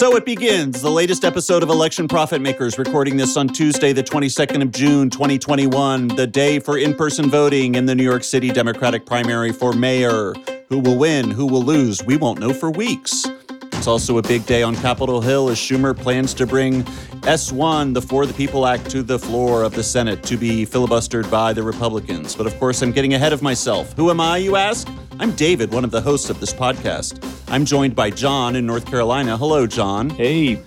So 0.00 0.16
it 0.16 0.24
begins, 0.24 0.80
the 0.80 0.90
latest 0.90 1.26
episode 1.26 1.62
of 1.62 1.68
Election 1.68 2.08
Profit 2.08 2.40
Makers, 2.40 2.78
recording 2.78 3.18
this 3.18 3.36
on 3.36 3.48
Tuesday, 3.48 3.92
the 3.92 4.02
22nd 4.02 4.62
of 4.62 4.70
June, 4.70 5.10
2021, 5.10 6.08
the 6.08 6.26
day 6.26 6.58
for 6.58 6.78
in 6.78 6.94
person 6.94 7.28
voting 7.28 7.74
in 7.74 7.84
the 7.84 7.94
New 7.94 8.02
York 8.02 8.24
City 8.24 8.48
Democratic 8.48 9.04
primary 9.04 9.52
for 9.52 9.74
mayor. 9.74 10.32
Who 10.70 10.78
will 10.78 10.96
win? 10.96 11.30
Who 11.30 11.44
will 11.44 11.62
lose? 11.62 12.02
We 12.02 12.16
won't 12.16 12.40
know 12.40 12.54
for 12.54 12.70
weeks. 12.70 13.26
It's 13.74 13.86
also 13.86 14.16
a 14.16 14.22
big 14.22 14.46
day 14.46 14.62
on 14.62 14.74
Capitol 14.76 15.20
Hill 15.20 15.50
as 15.50 15.58
Schumer 15.58 15.94
plans 15.94 16.32
to 16.32 16.46
bring 16.46 16.82
S1, 17.24 17.92
the 17.92 18.00
For 18.00 18.24
the 18.24 18.32
People 18.32 18.66
Act, 18.66 18.90
to 18.92 19.02
the 19.02 19.18
floor 19.18 19.64
of 19.64 19.74
the 19.74 19.82
Senate 19.82 20.22
to 20.22 20.38
be 20.38 20.64
filibustered 20.64 21.30
by 21.30 21.52
the 21.52 21.62
Republicans. 21.62 22.34
But 22.34 22.46
of 22.46 22.58
course, 22.58 22.80
I'm 22.80 22.92
getting 22.92 23.12
ahead 23.12 23.34
of 23.34 23.42
myself. 23.42 23.92
Who 23.96 24.08
am 24.08 24.18
I, 24.18 24.38
you 24.38 24.56
ask? 24.56 24.88
I'm 25.20 25.32
David, 25.32 25.70
one 25.70 25.84
of 25.84 25.90
the 25.90 26.00
hosts 26.00 26.30
of 26.30 26.40
this 26.40 26.50
podcast. 26.50 27.22
I'm 27.46 27.66
joined 27.66 27.94
by 27.94 28.08
John 28.08 28.56
in 28.56 28.64
North 28.64 28.86
Carolina. 28.86 29.36
Hello, 29.36 29.66
John. 29.66 30.08
Hey. 30.08 30.62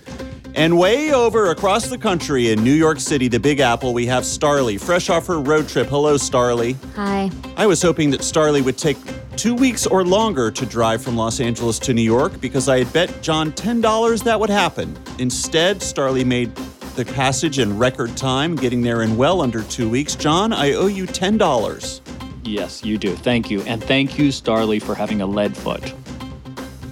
And 0.54 0.78
way 0.78 1.12
over 1.12 1.50
across 1.50 1.88
the 1.88 1.98
country 1.98 2.52
in 2.52 2.62
New 2.62 2.72
York 2.72 3.00
City, 3.00 3.26
the 3.26 3.40
Big 3.40 3.58
Apple, 3.58 3.92
we 3.92 4.06
have 4.06 4.22
Starlee, 4.22 4.80
fresh 4.80 5.10
off 5.10 5.26
her 5.26 5.40
road 5.40 5.68
trip. 5.68 5.88
Hello, 5.88 6.14
Starlee. 6.14 6.76
Hi. 6.94 7.32
I 7.56 7.66
was 7.66 7.82
hoping 7.82 8.10
that 8.10 8.20
Starlee 8.20 8.64
would 8.64 8.78
take 8.78 8.96
two 9.34 9.56
weeks 9.56 9.88
or 9.88 10.04
longer 10.04 10.52
to 10.52 10.64
drive 10.64 11.02
from 11.02 11.16
Los 11.16 11.40
Angeles 11.40 11.80
to 11.80 11.92
New 11.92 12.02
York 12.02 12.40
because 12.40 12.68
I 12.68 12.78
had 12.78 12.92
bet 12.92 13.22
John 13.22 13.50
$10 13.50 14.22
that 14.22 14.38
would 14.38 14.50
happen. 14.50 14.96
Instead, 15.18 15.78
Starlee 15.78 16.24
made 16.24 16.54
the 16.94 17.04
passage 17.04 17.58
in 17.58 17.76
record 17.76 18.16
time, 18.16 18.54
getting 18.54 18.82
there 18.82 19.02
in 19.02 19.16
well 19.16 19.42
under 19.42 19.64
two 19.64 19.90
weeks. 19.90 20.14
John, 20.14 20.52
I 20.52 20.74
owe 20.74 20.86
you 20.86 21.06
$10. 21.06 22.23
Yes, 22.44 22.84
you 22.84 22.98
do. 22.98 23.16
Thank 23.16 23.50
you. 23.50 23.62
And 23.62 23.82
thank 23.82 24.18
you, 24.18 24.28
Starlee, 24.28 24.82
for 24.82 24.94
having 24.94 25.22
a 25.22 25.26
lead 25.26 25.56
foot. 25.56 25.94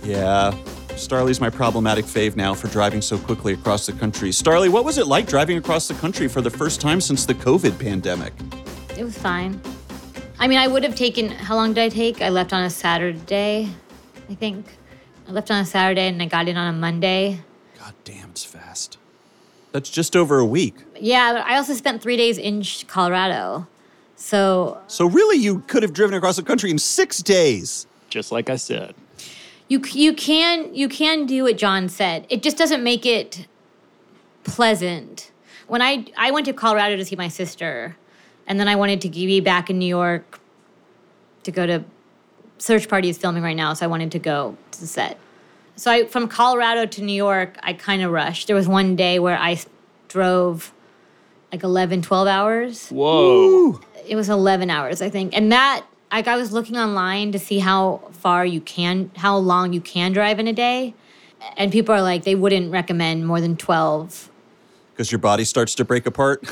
Yeah, 0.02 0.52
Starlee's 0.88 1.40
my 1.40 1.50
problematic 1.50 2.04
fave 2.04 2.36
now 2.36 2.54
for 2.54 2.68
driving 2.68 3.00
so 3.00 3.18
quickly 3.18 3.52
across 3.52 3.86
the 3.86 3.92
country. 3.92 4.30
Starlee, 4.30 4.68
what 4.68 4.84
was 4.84 4.98
it 4.98 5.06
like 5.06 5.26
driving 5.26 5.58
across 5.58 5.88
the 5.88 5.94
country 5.94 6.28
for 6.28 6.40
the 6.40 6.50
first 6.50 6.80
time 6.80 7.00
since 7.00 7.26
the 7.26 7.34
COVID 7.34 7.78
pandemic? 7.78 8.32
It 8.96 9.04
was 9.04 9.16
fine. 9.16 9.60
I 10.38 10.48
mean, 10.48 10.58
I 10.58 10.66
would 10.66 10.82
have 10.82 10.96
taken, 10.96 11.28
how 11.28 11.54
long 11.54 11.72
did 11.72 11.82
I 11.82 11.88
take? 11.88 12.20
I 12.20 12.30
left 12.30 12.52
on 12.52 12.64
a 12.64 12.70
Saturday, 12.70 13.68
I 14.28 14.34
think. 14.34 14.66
I 15.28 15.32
left 15.32 15.50
on 15.50 15.60
a 15.60 15.64
Saturday 15.64 16.08
and 16.08 16.20
I 16.20 16.26
got 16.26 16.48
in 16.48 16.56
on 16.56 16.74
a 16.74 16.76
Monday. 16.76 17.40
God 17.78 17.94
damn, 18.04 18.30
it's 18.30 18.44
fast. 18.44 18.98
That's 19.70 19.88
just 19.88 20.16
over 20.16 20.38
a 20.38 20.44
week. 20.44 20.74
Yeah, 21.00 21.32
but 21.32 21.46
I 21.46 21.56
also 21.56 21.74
spent 21.74 22.02
three 22.02 22.16
days 22.16 22.38
in 22.38 22.62
Colorado. 22.86 23.66
So 24.22 24.78
So, 24.86 25.06
really, 25.06 25.36
you 25.36 25.60
could 25.66 25.82
have 25.82 25.92
driven 25.92 26.14
across 26.14 26.36
the 26.36 26.44
country 26.44 26.70
in 26.70 26.78
six 26.78 27.22
days. 27.22 27.88
Just 28.08 28.30
like 28.30 28.48
I 28.48 28.56
said. 28.56 28.94
you 29.68 29.82
you 29.90 30.12
can 30.12 30.72
you 30.72 30.88
can 30.88 31.26
do 31.26 31.42
what 31.42 31.58
John 31.58 31.88
said. 31.88 32.24
It 32.28 32.42
just 32.42 32.56
doesn't 32.56 32.84
make 32.84 33.04
it 33.04 33.48
pleasant. 34.44 35.32
When 35.66 35.82
I 35.82 36.06
I 36.16 36.30
went 36.30 36.46
to 36.46 36.52
Colorado 36.52 36.96
to 36.96 37.04
see 37.04 37.16
my 37.16 37.28
sister, 37.28 37.96
and 38.46 38.60
then 38.60 38.68
I 38.68 38.76
wanted 38.76 39.00
to 39.00 39.08
be 39.08 39.40
back 39.40 39.70
in 39.70 39.78
New 39.80 39.86
York 39.86 40.38
to 41.42 41.50
go 41.50 41.66
to 41.66 41.84
Search 42.58 42.88
Party 42.88 43.08
is 43.08 43.18
filming 43.18 43.42
right 43.42 43.56
now, 43.56 43.74
so 43.74 43.84
I 43.84 43.88
wanted 43.88 44.12
to 44.12 44.20
go 44.20 44.56
to 44.70 44.80
the 44.80 44.86
set. 44.86 45.18
So 45.74 45.90
I 45.90 46.06
from 46.06 46.28
Colorado 46.28 46.86
to 46.86 47.02
New 47.02 47.12
York, 47.26 47.58
I 47.64 47.72
kind 47.72 48.02
of 48.02 48.12
rushed. 48.12 48.46
There 48.46 48.56
was 48.56 48.68
one 48.68 48.94
day 48.94 49.18
where 49.18 49.36
I 49.36 49.58
drove 50.06 50.72
like 51.52 51.62
11 51.62 52.02
12 52.02 52.26
hours? 52.26 52.88
Whoa. 52.88 53.80
it 54.06 54.16
was 54.16 54.28
11 54.28 54.70
hours 54.70 55.02
i 55.02 55.10
think. 55.10 55.36
And 55.36 55.52
that 55.52 55.84
like 56.10 56.26
i 56.26 56.36
was 56.36 56.52
looking 56.52 56.76
online 56.76 57.30
to 57.32 57.38
see 57.38 57.58
how 57.58 58.00
far 58.12 58.44
you 58.44 58.60
can 58.60 59.10
how 59.16 59.36
long 59.36 59.72
you 59.72 59.80
can 59.80 60.12
drive 60.12 60.38
in 60.38 60.48
a 60.48 60.52
day. 60.52 60.94
And 61.56 61.70
people 61.72 61.94
are 61.94 62.02
like 62.02 62.24
they 62.24 62.34
wouldn't 62.34 62.72
recommend 62.72 63.26
more 63.26 63.40
than 63.40 63.56
12 63.56 64.30
Because 64.92 65.12
your 65.12 65.18
body 65.18 65.44
starts 65.44 65.74
to 65.76 65.84
break 65.84 66.06
apart. 66.06 66.42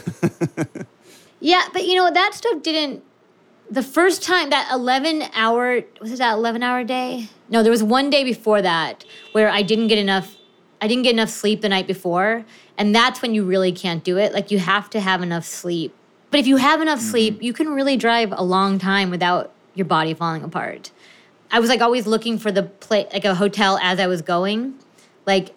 yeah 1.41 1.67
but 1.73 1.87
you 1.87 1.95
know 1.95 2.11
that 2.13 2.35
stuff 2.35 2.63
didn't 2.63 3.03
the 3.71 3.83
first 3.85 4.23
time 4.23 4.51
that 4.51 4.69
11 4.73 5.23
hour 5.33 5.83
was 6.01 6.13
it 6.13 6.19
that 6.19 6.35
11 6.35 6.63
hour 6.63 6.85
day? 6.85 7.29
No 7.49 7.63
there 7.63 7.71
was 7.73 7.83
one 7.83 8.11
day 8.11 8.23
before 8.25 8.61
that 8.63 9.05
where 9.33 9.49
i 9.49 9.63
didn't 9.63 9.89
get 9.89 9.99
enough 9.99 10.37
i 10.81 10.89
didn't 10.89 11.03
get 11.03 11.13
enough 11.13 11.29
sleep 11.29 11.61
the 11.61 11.69
night 11.69 11.87
before 11.87 12.45
and 12.79 12.95
that's 12.95 13.23
when 13.23 13.35
you 13.35 13.45
really 13.45 13.73
can't 13.73 14.05
do 14.05 14.17
it 14.19 14.33
like 14.33 14.51
you 14.51 14.59
have 14.59 14.89
to 14.91 15.01
have 15.01 15.23
enough 15.23 15.45
sleep 15.45 15.95
but 16.31 16.41
if 16.41 16.47
you 16.47 16.57
have 16.57 16.81
enough 16.81 16.99
mm-hmm. 16.99 17.11
sleep 17.11 17.43
you 17.43 17.53
can 17.53 17.69
really 17.69 17.97
drive 17.97 18.33
a 18.33 18.43
long 18.43 18.79
time 18.79 19.11
without 19.11 19.53
your 19.75 19.87
body 19.87 20.15
falling 20.15 20.43
apart 20.43 20.91
i 21.51 21.59
was 21.61 21.69
like 21.69 21.81
always 21.81 22.07
looking 22.07 22.39
for 22.39 22.51
the 22.51 22.63
play 22.63 23.07
like 23.13 23.25
a 23.25 23.35
hotel 23.35 23.79
as 23.83 23.99
i 24.01 24.07
was 24.07 24.23
going 24.23 24.75
like 25.27 25.55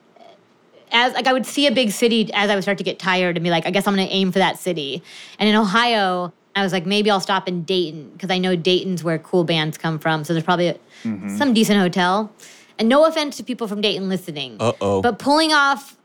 as 0.93 1.13
like 1.13 1.27
I 1.27 1.33
would 1.33 1.45
see 1.45 1.67
a 1.67 1.71
big 1.71 1.91
city 1.91 2.31
as 2.33 2.49
I 2.49 2.55
would 2.55 2.61
start 2.61 2.77
to 2.77 2.83
get 2.83 2.99
tired 2.99 3.35
and 3.35 3.43
be 3.43 3.49
like, 3.49 3.65
I 3.65 3.71
guess 3.71 3.87
I'm 3.87 3.95
gonna 3.95 4.07
aim 4.09 4.31
for 4.31 4.39
that 4.39 4.59
city. 4.59 5.03
And 5.39 5.49
in 5.49 5.55
Ohio, 5.55 6.31
I 6.55 6.63
was 6.63 6.71
like, 6.71 6.85
maybe 6.85 7.09
I'll 7.09 7.19
stop 7.19 7.47
in 7.47 7.63
Dayton 7.63 8.11
because 8.13 8.29
I 8.29 8.37
know 8.37 8.55
Dayton's 8.55 9.03
where 9.03 9.17
cool 9.17 9.43
bands 9.43 9.77
come 9.77 9.97
from. 9.97 10.23
So 10.23 10.33
there's 10.33 10.43
probably 10.43 10.67
a, 10.67 10.73
mm-hmm. 11.03 11.35
some 11.35 11.53
decent 11.53 11.79
hotel. 11.79 12.31
And 12.79 12.89
no 12.89 13.05
offense 13.05 13.37
to 13.37 13.43
people 13.43 13.67
from 13.67 13.81
Dayton 13.81 14.09
listening. 14.09 14.57
Uh-oh. 14.59 15.01
But 15.01 15.19
pulling 15.19 15.53
off 15.53 15.95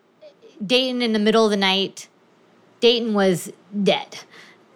Dayton 0.65 1.03
in 1.03 1.13
the 1.13 1.19
middle 1.19 1.45
of 1.45 1.51
the 1.51 1.57
night, 1.57 2.09
Dayton 2.81 3.15
was 3.15 3.51
dead. 3.83 4.19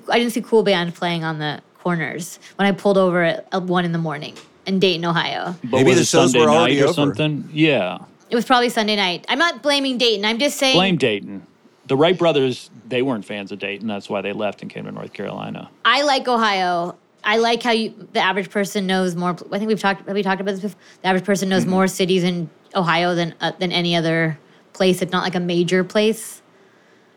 I 0.08 0.19
didn't 0.19 0.32
see 0.32 0.41
cool 0.42 0.62
band 0.62 0.94
playing 0.94 1.22
on 1.25 1.38
the 1.38 1.60
corners 1.80 2.38
when 2.56 2.66
I 2.66 2.72
pulled 2.72 2.98
over 2.98 3.22
at 3.22 3.47
at 3.53 3.62
one 3.64 3.84
in 3.84 3.92
the 3.92 3.98
morning 3.98 4.36
in 4.66 4.78
Dayton, 4.78 5.04
Ohio. 5.04 5.54
But 5.64 5.78
Maybe 5.78 5.91
was 5.91 5.97
the 5.97 6.03
it 6.03 6.06
shows 6.06 6.32
Sunday 6.32 6.44
were 6.47 6.50
already 6.50 6.75
night 6.76 6.82
or 6.82 6.84
over. 6.86 6.94
something? 6.94 7.48
Yeah. 7.53 7.98
It 8.30 8.34
was 8.34 8.44
probably 8.44 8.70
Sunday 8.70 8.97
night. 8.97 9.26
I'm 9.28 9.38
not 9.38 9.62
blaming 9.62 9.98
Dayton. 9.98 10.24
I'm 10.24 10.38
just 10.38 10.59
saying 10.59 10.76
Blame 10.76 10.97
Dayton. 10.97 11.47
The 11.86 11.97
Wright 11.97 12.16
brothers, 12.16 12.70
they 12.88 13.03
weren't 13.03 13.24
fans 13.24 13.53
of 13.53 13.59
Dayton. 13.59 13.88
That's 13.88 14.09
why 14.09 14.22
they 14.22 14.32
left 14.32 14.62
and 14.62 14.70
came 14.70 14.84
to 14.84 14.92
North 14.92 15.12
Carolina. 15.12 15.69
I 15.84 16.03
like 16.03 16.26
Ohio. 16.28 16.97
I 17.25 17.37
like 17.37 17.62
how 17.62 17.71
you, 17.71 18.09
the 18.12 18.21
average 18.21 18.50
person 18.50 18.87
knows 18.87 19.15
more. 19.15 19.31
I 19.31 19.59
think 19.59 19.69
we've 19.69 19.81
talked. 19.81 20.06
Have 20.06 20.15
we 20.15 20.22
talked 20.22 20.41
about 20.41 20.53
this 20.53 20.60
before? 20.60 20.78
The 21.03 21.09
average 21.09 21.25
person 21.25 21.49
knows 21.49 21.66
more 21.66 21.87
cities 21.87 22.25
in 22.25 22.50
Ohio 22.75 23.15
than 23.15 23.34
uh, 23.41 23.53
than 23.59 23.71
any 23.72 23.94
other 23.94 24.38
place. 24.72 25.03
It's 25.03 25.12
not 25.12 25.22
like 25.22 25.34
a 25.34 25.41
major 25.41 25.84
place. 25.84 26.43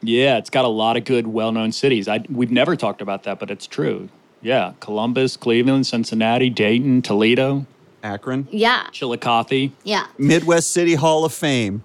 Yeah, 0.02 0.38
it's 0.38 0.50
got 0.52 0.66
a 0.66 0.70
lot 0.70 0.98
of 0.98 1.06
good, 1.06 1.26
well-known 1.26 1.72
cities. 1.72 2.08
I, 2.08 2.24
we've 2.30 2.52
never 2.52 2.76
talked 2.76 3.02
about 3.02 3.24
that, 3.24 3.40
but 3.40 3.50
it's 3.50 3.66
true. 3.66 4.10
Yeah, 4.42 4.74
Columbus, 4.80 5.36
Cleveland, 5.36 5.88
Cincinnati, 5.88 6.52
Dayton, 6.52 7.02
Toledo, 7.02 7.66
Akron. 8.04 8.48
Yeah, 8.52 8.88
Chillicothe. 8.92 9.72
yeah. 9.84 10.06
Midwest 10.20 10.72
City 10.72 10.94
Hall 10.94 11.26
of 11.26 11.34
Fame. 11.34 11.84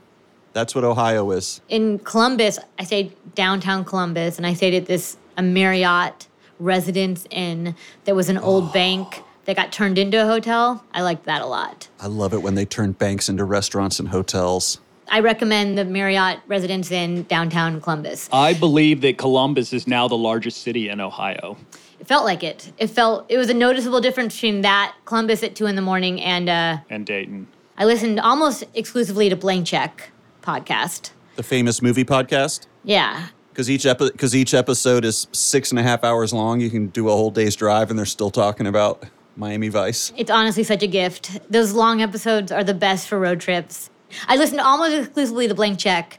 That's 0.53 0.75
what 0.75 0.85
Ohio 0.85 1.31
is. 1.31 1.63
In 1.69 2.01
Columbus, 2.01 2.59
I 2.79 2.85
stayed 2.85 3.17
downtown 3.35 3.85
Columbus, 3.85 4.37
and 4.37 4.47
I 4.47 4.53
stayed 4.53 4.75
at 4.75 4.85
this 4.87 5.17
a 5.39 5.43
Marriott 5.43 6.27
Residence 6.61 7.27
Inn 7.31 7.75
that 8.05 8.15
was 8.15 8.29
an 8.29 8.39
old 8.39 8.73
bank 8.73 9.23
that 9.47 9.57
got 9.57 9.73
turned 9.73 9.99
into 9.99 10.23
a 10.23 10.27
hotel. 10.27 10.85
I 10.93 11.03
liked 11.03 11.25
that 11.25 11.43
a 11.43 11.47
lot. 11.47 11.89
I 11.99 12.07
love 12.07 12.33
it 12.33 12.43
when 12.43 12.55
they 12.55 12.65
turn 12.65 12.93
banks 12.93 13.29
into 13.29 13.45
restaurants 13.45 13.99
and 13.99 14.11
hotels. 14.11 14.81
I 15.09 15.21
recommend 15.21 15.77
the 15.77 15.85
Marriott 15.85 16.39
Residence 16.47 16.93
Inn 16.93 17.25
downtown 17.25 17.81
Columbus. 17.81 18.29
I 18.33 18.55
believe 18.55 19.01
that 19.01 19.19
Columbus 19.19 19.73
is 19.73 19.89
now 19.89 20.07
the 20.07 20.17
largest 20.17 20.63
city 20.63 20.89
in 20.89 21.01
Ohio. 21.01 21.57
It 21.99 22.07
felt 22.07 22.25
like 22.25 22.45
it. 22.45 22.73
It 22.79 22.87
felt 22.89 23.27
it 23.29 23.37
was 23.37 23.51
a 23.51 23.55
noticeable 23.55 24.01
difference 24.01 24.35
between 24.37 24.61
that 24.61 24.95
Columbus 25.07 25.43
at 25.43 25.57
two 25.57 25.67
in 25.67 25.75
the 25.75 25.83
morning 25.83 26.21
and 26.21 26.49
uh, 26.49 26.79
And 26.89 27.05
Dayton. 27.05 27.49
I 27.77 27.87
listened 27.87 28.21
almost 28.21 28.63
exclusively 28.75 29.29
to 29.29 29.37
Blank 29.37 29.67
Check 29.67 30.11
podcast. 30.43 31.11
The 31.37 31.43
famous 31.43 31.83
movie 31.83 32.05
podcast. 32.05 32.67
Yeah, 32.85 33.29
Because 33.51 33.69
each 33.69 33.85
epi- 33.85 34.11
cause 34.11 34.35
each 34.35 34.55
episode 34.55 35.05
is 35.05 35.27
six 35.33 35.71
and 35.71 35.79
a 35.79 35.83
half 35.83 36.05
hours 36.05 36.33
long. 36.33 36.61
You 36.61 36.71
can 36.71 36.87
do 36.89 37.09
a 37.09 37.13
whole 37.13 37.31
day's 37.31 37.57
drive 37.57 37.91
and 37.91 37.99
they're 37.99 38.07
still 38.07 38.31
talking 38.31 38.67
about 38.67 39.03
Miami 39.37 39.69
Vice. 39.69 40.13
it's 40.17 40.31
honestly 40.31 40.63
such 40.65 40.83
a 40.83 40.87
gift. 40.87 41.39
Those 41.51 41.73
long 41.73 42.01
episodes 42.03 42.53
are 42.53 42.65
the 42.65 42.75
best 42.75 43.09
for 43.09 43.19
road 43.19 43.41
trips. 43.41 43.91
I 44.29 44.37
listened 44.37 44.61
almost 44.61 44.95
exclusively 44.95 45.49
to 45.49 45.55
Blank 45.55 45.79
Check 45.79 46.19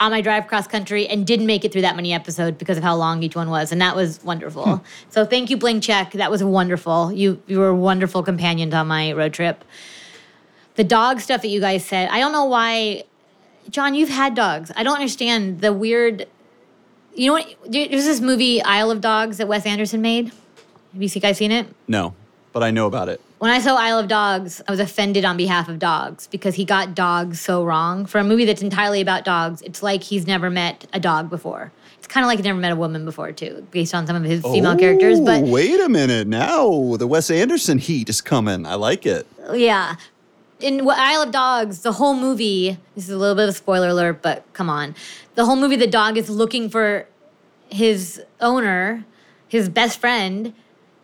on 0.00 0.10
my 0.10 0.20
drive 0.20 0.46
cross 0.46 0.66
country 0.66 1.06
and 1.06 1.26
didn't 1.26 1.46
make 1.46 1.64
it 1.64 1.72
through 1.72 1.82
that 1.82 1.96
many 1.96 2.12
episodes 2.12 2.58
because 2.58 2.76
of 2.76 2.82
how 2.82 2.96
long 2.96 3.22
each 3.22 3.36
one 3.36 3.48
was, 3.48 3.72
and 3.72 3.80
that 3.80 3.94
was 3.96 4.22
wonderful. 4.24 4.76
Hmm. 4.76 4.84
so 5.10 5.24
thank 5.24 5.50
you, 5.50 5.56
Blank 5.56 5.82
Check. 5.82 6.12
That 6.12 6.30
was 6.30 6.42
wonderful. 6.44 7.12
You 7.12 7.40
you 7.46 7.58
were 7.60 7.74
wonderful 7.74 8.22
companions 8.22 8.74
on 8.74 8.86
my 8.88 9.12
road 9.12 9.32
trip. 9.32 9.64
The 10.74 10.84
dog 10.84 11.20
stuff 11.20 11.42
that 11.42 11.48
you 11.48 11.60
guys 11.60 11.84
said, 11.84 12.08
I 12.10 12.18
don't 12.20 12.32
know 12.32 12.44
why. 12.44 13.04
John, 13.70 13.94
you've 13.94 14.10
had 14.10 14.34
dogs. 14.34 14.70
I 14.76 14.82
don't 14.82 14.96
understand 14.96 15.60
the 15.60 15.72
weird. 15.72 16.26
You 17.14 17.28
know 17.28 17.32
what? 17.34 17.54
There's 17.66 18.04
this 18.04 18.20
movie 18.20 18.62
Isle 18.62 18.90
of 18.90 19.00
Dogs 19.00 19.38
that 19.38 19.48
Wes 19.48 19.66
Anderson 19.66 20.00
made. 20.02 20.26
Have 20.92 21.02
you 21.02 21.08
guys 21.08 21.38
seen 21.38 21.52
it? 21.52 21.66
No, 21.88 22.14
but 22.52 22.62
I 22.62 22.70
know 22.70 22.86
about 22.86 23.08
it. 23.08 23.20
When 23.38 23.50
I 23.50 23.58
saw 23.58 23.76
Isle 23.76 23.98
of 23.98 24.08
Dogs, 24.08 24.62
I 24.66 24.70
was 24.70 24.80
offended 24.80 25.24
on 25.24 25.36
behalf 25.36 25.68
of 25.68 25.78
dogs 25.78 26.28
because 26.28 26.54
he 26.54 26.64
got 26.64 26.94
dogs 26.94 27.40
so 27.40 27.62
wrong. 27.64 28.06
For 28.06 28.18
a 28.18 28.24
movie 28.24 28.44
that's 28.46 28.62
entirely 28.62 29.00
about 29.00 29.24
dogs, 29.24 29.60
it's 29.62 29.82
like 29.82 30.02
he's 30.02 30.26
never 30.26 30.48
met 30.50 30.86
a 30.92 31.00
dog 31.00 31.28
before. 31.28 31.70
It's 31.98 32.06
kind 32.06 32.24
of 32.24 32.28
like 32.28 32.38
he 32.38 32.42
never 32.42 32.58
met 32.58 32.72
a 32.72 32.76
woman 32.76 33.04
before, 33.04 33.32
too, 33.32 33.66
based 33.70 33.94
on 33.94 34.06
some 34.06 34.16
of 34.16 34.22
his 34.24 34.42
female 34.42 34.76
characters. 34.76 35.18
Oh, 35.20 35.24
But 35.24 35.42
wait 35.44 35.78
a 35.80 35.88
minute. 35.88 36.26
Now 36.26 36.96
the 36.96 37.06
Wes 37.06 37.30
Anderson 37.30 37.78
heat 37.78 38.08
is 38.08 38.20
coming. 38.20 38.66
I 38.66 38.74
like 38.76 39.04
it. 39.04 39.26
yeah, 39.52 39.96
in 40.64 40.86
what 40.86 40.98
Isle 40.98 41.24
of 41.24 41.30
Dogs, 41.30 41.80
the 41.80 41.92
whole 41.92 42.14
movie, 42.14 42.78
this 42.94 43.04
is 43.04 43.10
a 43.10 43.18
little 43.18 43.34
bit 43.36 43.42
of 43.42 43.50
a 43.50 43.52
spoiler 43.52 43.88
alert, 43.88 44.22
but 44.22 44.50
come 44.54 44.70
on. 44.70 44.94
The 45.34 45.44
whole 45.44 45.56
movie, 45.56 45.76
the 45.76 45.86
dog 45.86 46.16
is 46.16 46.30
looking 46.30 46.70
for 46.70 47.06
his 47.68 48.22
owner, 48.40 49.04
his 49.46 49.68
best 49.68 49.98
friend, 50.00 50.54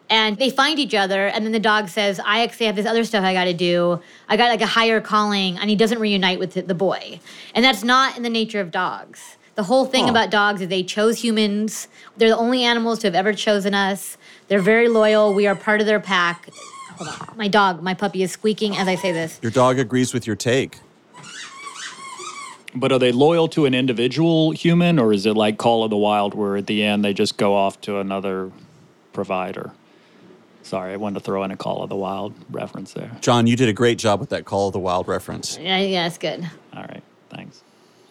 and 0.09 0.39
they 0.39 0.49
find 0.49 0.79
each 0.79 0.95
other. 0.95 1.27
And 1.27 1.45
then 1.45 1.53
the 1.53 1.61
dog 1.61 1.91
says, 1.91 2.19
I 2.25 2.41
actually 2.41 2.67
have 2.67 2.77
this 2.77 2.87
other 2.87 3.05
stuff 3.05 3.23
I 3.23 3.35
got 3.35 3.45
to 3.45 3.53
do. 3.53 4.01
I 4.31 4.39
got 4.39 4.49
like 4.49 4.63
a 4.63 4.67
higher 4.67 4.99
calling, 4.99 5.59
and 5.59 5.69
he 5.69 5.77
doesn't 5.77 5.99
reunite 6.01 6.39
with 6.39 6.55
the 6.55 6.75
boy. 6.75 7.21
And 7.55 7.63
that's 7.63 7.85
not 7.85 8.17
in 8.17 8.23
the 8.23 8.31
nature 8.31 8.61
of 8.61 8.71
dogs. 8.71 9.37
The 9.57 9.65
whole 9.65 9.85
thing 9.85 10.05
Huh. 10.05 10.13
about 10.13 10.31
dogs 10.31 10.63
is 10.63 10.69
they 10.69 10.83
chose 10.83 11.23
humans. 11.23 11.87
They're 12.17 12.31
the 12.31 12.37
only 12.39 12.65
animals 12.65 13.01
to 13.01 13.09
have 13.09 13.15
ever 13.15 13.35
chosen 13.35 13.75
us. 13.75 14.17
They're 14.49 14.59
very 14.63 14.89
loyal. 14.89 15.35
We 15.35 15.47
are 15.47 15.55
part 15.55 15.83
of 15.83 15.87
their 15.87 16.01
pack. 16.01 16.49
Hold 17.01 17.31
on. 17.31 17.37
My 17.39 17.49
dog, 17.49 17.83
my 17.83 17.95
puppy 17.95 18.23
is 18.23 18.31
squeaking 18.31 18.77
as 18.77 18.87
I 18.87 18.95
say 18.95 19.11
this. 19.11 19.39
Your 19.41 19.51
dog 19.51 19.79
agrees 19.79 20.13
with 20.13 20.27
your 20.27 20.37
take. 20.37 20.79
But 22.75 22.93
are 22.93 22.99
they 22.99 23.11
loyal 23.11 23.49
to 23.49 23.65
an 23.65 23.75
individual 23.75 24.53
human, 24.53 24.99
or 24.99 25.13
is 25.13 25.27
it 25.27 25.35
like 25.35 25.57
Call 25.59 25.83
of 25.83 25.91
the 25.91 25.97
Wild, 25.97 26.35
where 26.35 26.57
at 26.57 26.67
the 26.67 26.85
end 26.85 27.05
they 27.05 27.13
just 27.13 27.37
go 27.37 27.57
off 27.57 27.81
to 27.81 27.99
another 27.99 28.53
provider? 29.13 29.73
Sorry, 30.63 30.93
I 30.93 30.97
wanted 30.97 31.19
to 31.19 31.25
throw 31.25 31.43
in 31.43 31.51
a 31.51 31.57
Call 31.57 31.83
of 31.83 31.89
the 31.89 31.97
Wild 31.97 32.35
reference 32.51 32.93
there. 32.93 33.11
John, 33.23 33.49
you 33.49 33.57
did 33.57 33.69
a 33.69 33.73
great 33.73 33.99
job 33.99 34.21
with 34.21 34.29
that 34.29 34.45
Call 34.45 34.69
of 34.69 34.73
the 34.73 34.79
Wild 34.79 35.09
reference. 35.09 35.59
Yeah, 35.59 35.79
yeah, 35.79 36.07
it's 36.07 36.19
good. 36.19 36.49
All 36.73 36.83
right, 36.83 37.03
thanks. 37.31 37.63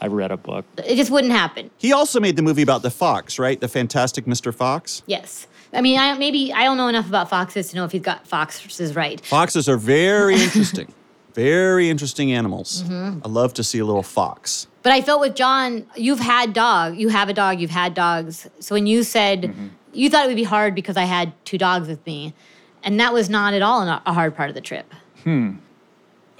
I 0.01 0.07
read 0.07 0.31
a 0.31 0.37
book. 0.37 0.65
It 0.77 0.95
just 0.95 1.11
wouldn't 1.11 1.31
happen. 1.31 1.69
He 1.77 1.93
also 1.93 2.19
made 2.19 2.35
the 2.35 2.41
movie 2.41 2.61
about 2.61 2.81
the 2.81 2.91
fox, 2.91 3.37
right? 3.37 3.59
The 3.59 3.67
Fantastic 3.67 4.25
Mr. 4.25 4.53
Fox. 4.53 5.03
Yes. 5.05 5.47
I 5.73 5.81
mean, 5.81 5.99
I 5.99 6.17
maybe 6.17 6.51
I 6.53 6.63
don't 6.63 6.77
know 6.77 6.87
enough 6.87 7.07
about 7.07 7.29
foxes 7.29 7.69
to 7.69 7.75
know 7.75 7.85
if 7.85 7.91
he's 7.91 8.01
got 8.01 8.27
foxes 8.27 8.95
right. 8.95 9.23
Foxes 9.25 9.69
are 9.69 9.77
very 9.77 10.35
interesting. 10.35 10.93
very 11.33 11.89
interesting 11.89 12.31
animals. 12.33 12.83
Mm-hmm. 12.83 13.19
I 13.23 13.29
love 13.29 13.53
to 13.55 13.63
see 13.63 13.79
a 13.79 13.85
little 13.85 14.03
fox. 14.03 14.67
But 14.81 14.93
I 14.93 15.01
felt 15.01 15.21
with 15.21 15.35
John, 15.35 15.85
you've 15.95 16.19
had 16.19 16.53
dog, 16.53 16.97
you 16.97 17.09
have 17.09 17.29
a 17.29 17.33
dog, 17.33 17.59
you've 17.59 17.69
had 17.69 17.93
dogs. 17.93 18.49
So 18.59 18.75
when 18.75 18.87
you 18.87 19.03
said 19.03 19.53
you 19.93 20.09
thought 20.09 20.25
it 20.25 20.27
would 20.27 20.35
be 20.35 20.43
hard 20.43 20.75
because 20.75 20.97
I 20.97 21.03
had 21.03 21.33
two 21.45 21.57
dogs 21.57 21.87
with 21.87 22.05
me, 22.05 22.33
and 22.83 22.99
that 22.99 23.13
was 23.13 23.29
not 23.29 23.53
at 23.53 23.61
all 23.61 23.81
a 23.81 24.01
a 24.05 24.13
hard 24.13 24.35
part 24.35 24.49
of 24.49 24.55
the 24.55 24.61
trip. 24.61 24.93
Hmm. 25.23 25.57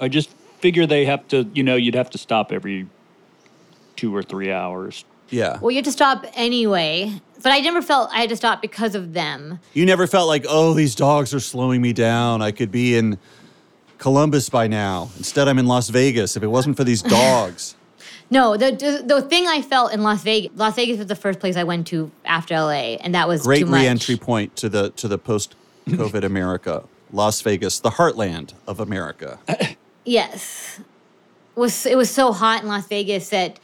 I 0.00 0.08
just 0.08 0.30
figure 0.60 0.86
they 0.86 1.04
have 1.04 1.26
to, 1.28 1.48
you 1.54 1.62
know, 1.62 1.76
you'd 1.76 1.94
have 1.94 2.10
to 2.10 2.18
stop 2.18 2.52
every 2.52 2.86
two 3.96 4.14
or 4.14 4.22
three 4.22 4.50
hours. 4.50 5.04
Yeah. 5.28 5.58
Well, 5.60 5.70
you 5.70 5.76
have 5.76 5.84
to 5.84 5.92
stop 5.92 6.26
anyway, 6.34 7.20
but 7.42 7.52
I 7.52 7.60
never 7.60 7.82
felt 7.82 8.10
I 8.12 8.20
had 8.20 8.28
to 8.30 8.36
stop 8.36 8.60
because 8.62 8.94
of 8.94 9.12
them. 9.12 9.58
You 9.74 9.86
never 9.86 10.06
felt 10.06 10.28
like, 10.28 10.44
oh, 10.48 10.74
these 10.74 10.94
dogs 10.94 11.32
are 11.34 11.40
slowing 11.40 11.80
me 11.82 11.92
down. 11.92 12.42
I 12.42 12.50
could 12.52 12.70
be 12.70 12.96
in 12.96 13.18
Columbus 13.98 14.48
by 14.48 14.66
now. 14.66 15.10
Instead, 15.18 15.48
I'm 15.48 15.58
in 15.58 15.66
Las 15.66 15.88
Vegas. 15.88 16.36
If 16.36 16.42
it 16.42 16.46
wasn't 16.48 16.76
for 16.76 16.84
these 16.84 17.02
dogs. 17.02 17.74
No, 18.32 18.56
the, 18.56 18.70
the 18.70 19.02
the 19.14 19.22
thing 19.22 19.48
I 19.48 19.60
felt 19.60 19.92
in 19.92 20.04
Las 20.04 20.22
Vegas, 20.22 20.52
Las 20.54 20.76
Vegas 20.76 20.98
was 20.98 21.08
the 21.08 21.16
first 21.16 21.40
place 21.40 21.56
I 21.56 21.64
went 21.64 21.88
to 21.88 22.12
after 22.24 22.54
LA, 22.54 22.94
and 23.02 23.12
that 23.12 23.26
was 23.26 23.42
Great 23.42 23.58
too 23.58 23.66
much. 23.66 23.80
re-entry 23.80 24.16
point 24.16 24.54
to 24.54 24.68
the 24.68 24.90
to 24.90 25.08
the 25.08 25.18
post-COVID 25.18 26.22
America. 26.22 26.84
Las 27.12 27.40
Vegas, 27.40 27.80
the 27.80 27.90
heartland 27.90 28.52
of 28.68 28.78
America. 28.78 29.40
Yes. 30.04 30.78
Was 31.56 31.84
it 31.86 31.96
was 31.96 32.08
so 32.08 32.32
hot 32.32 32.62
in 32.62 32.68
Las 32.68 32.86
Vegas 32.86 33.30
that 33.30 33.58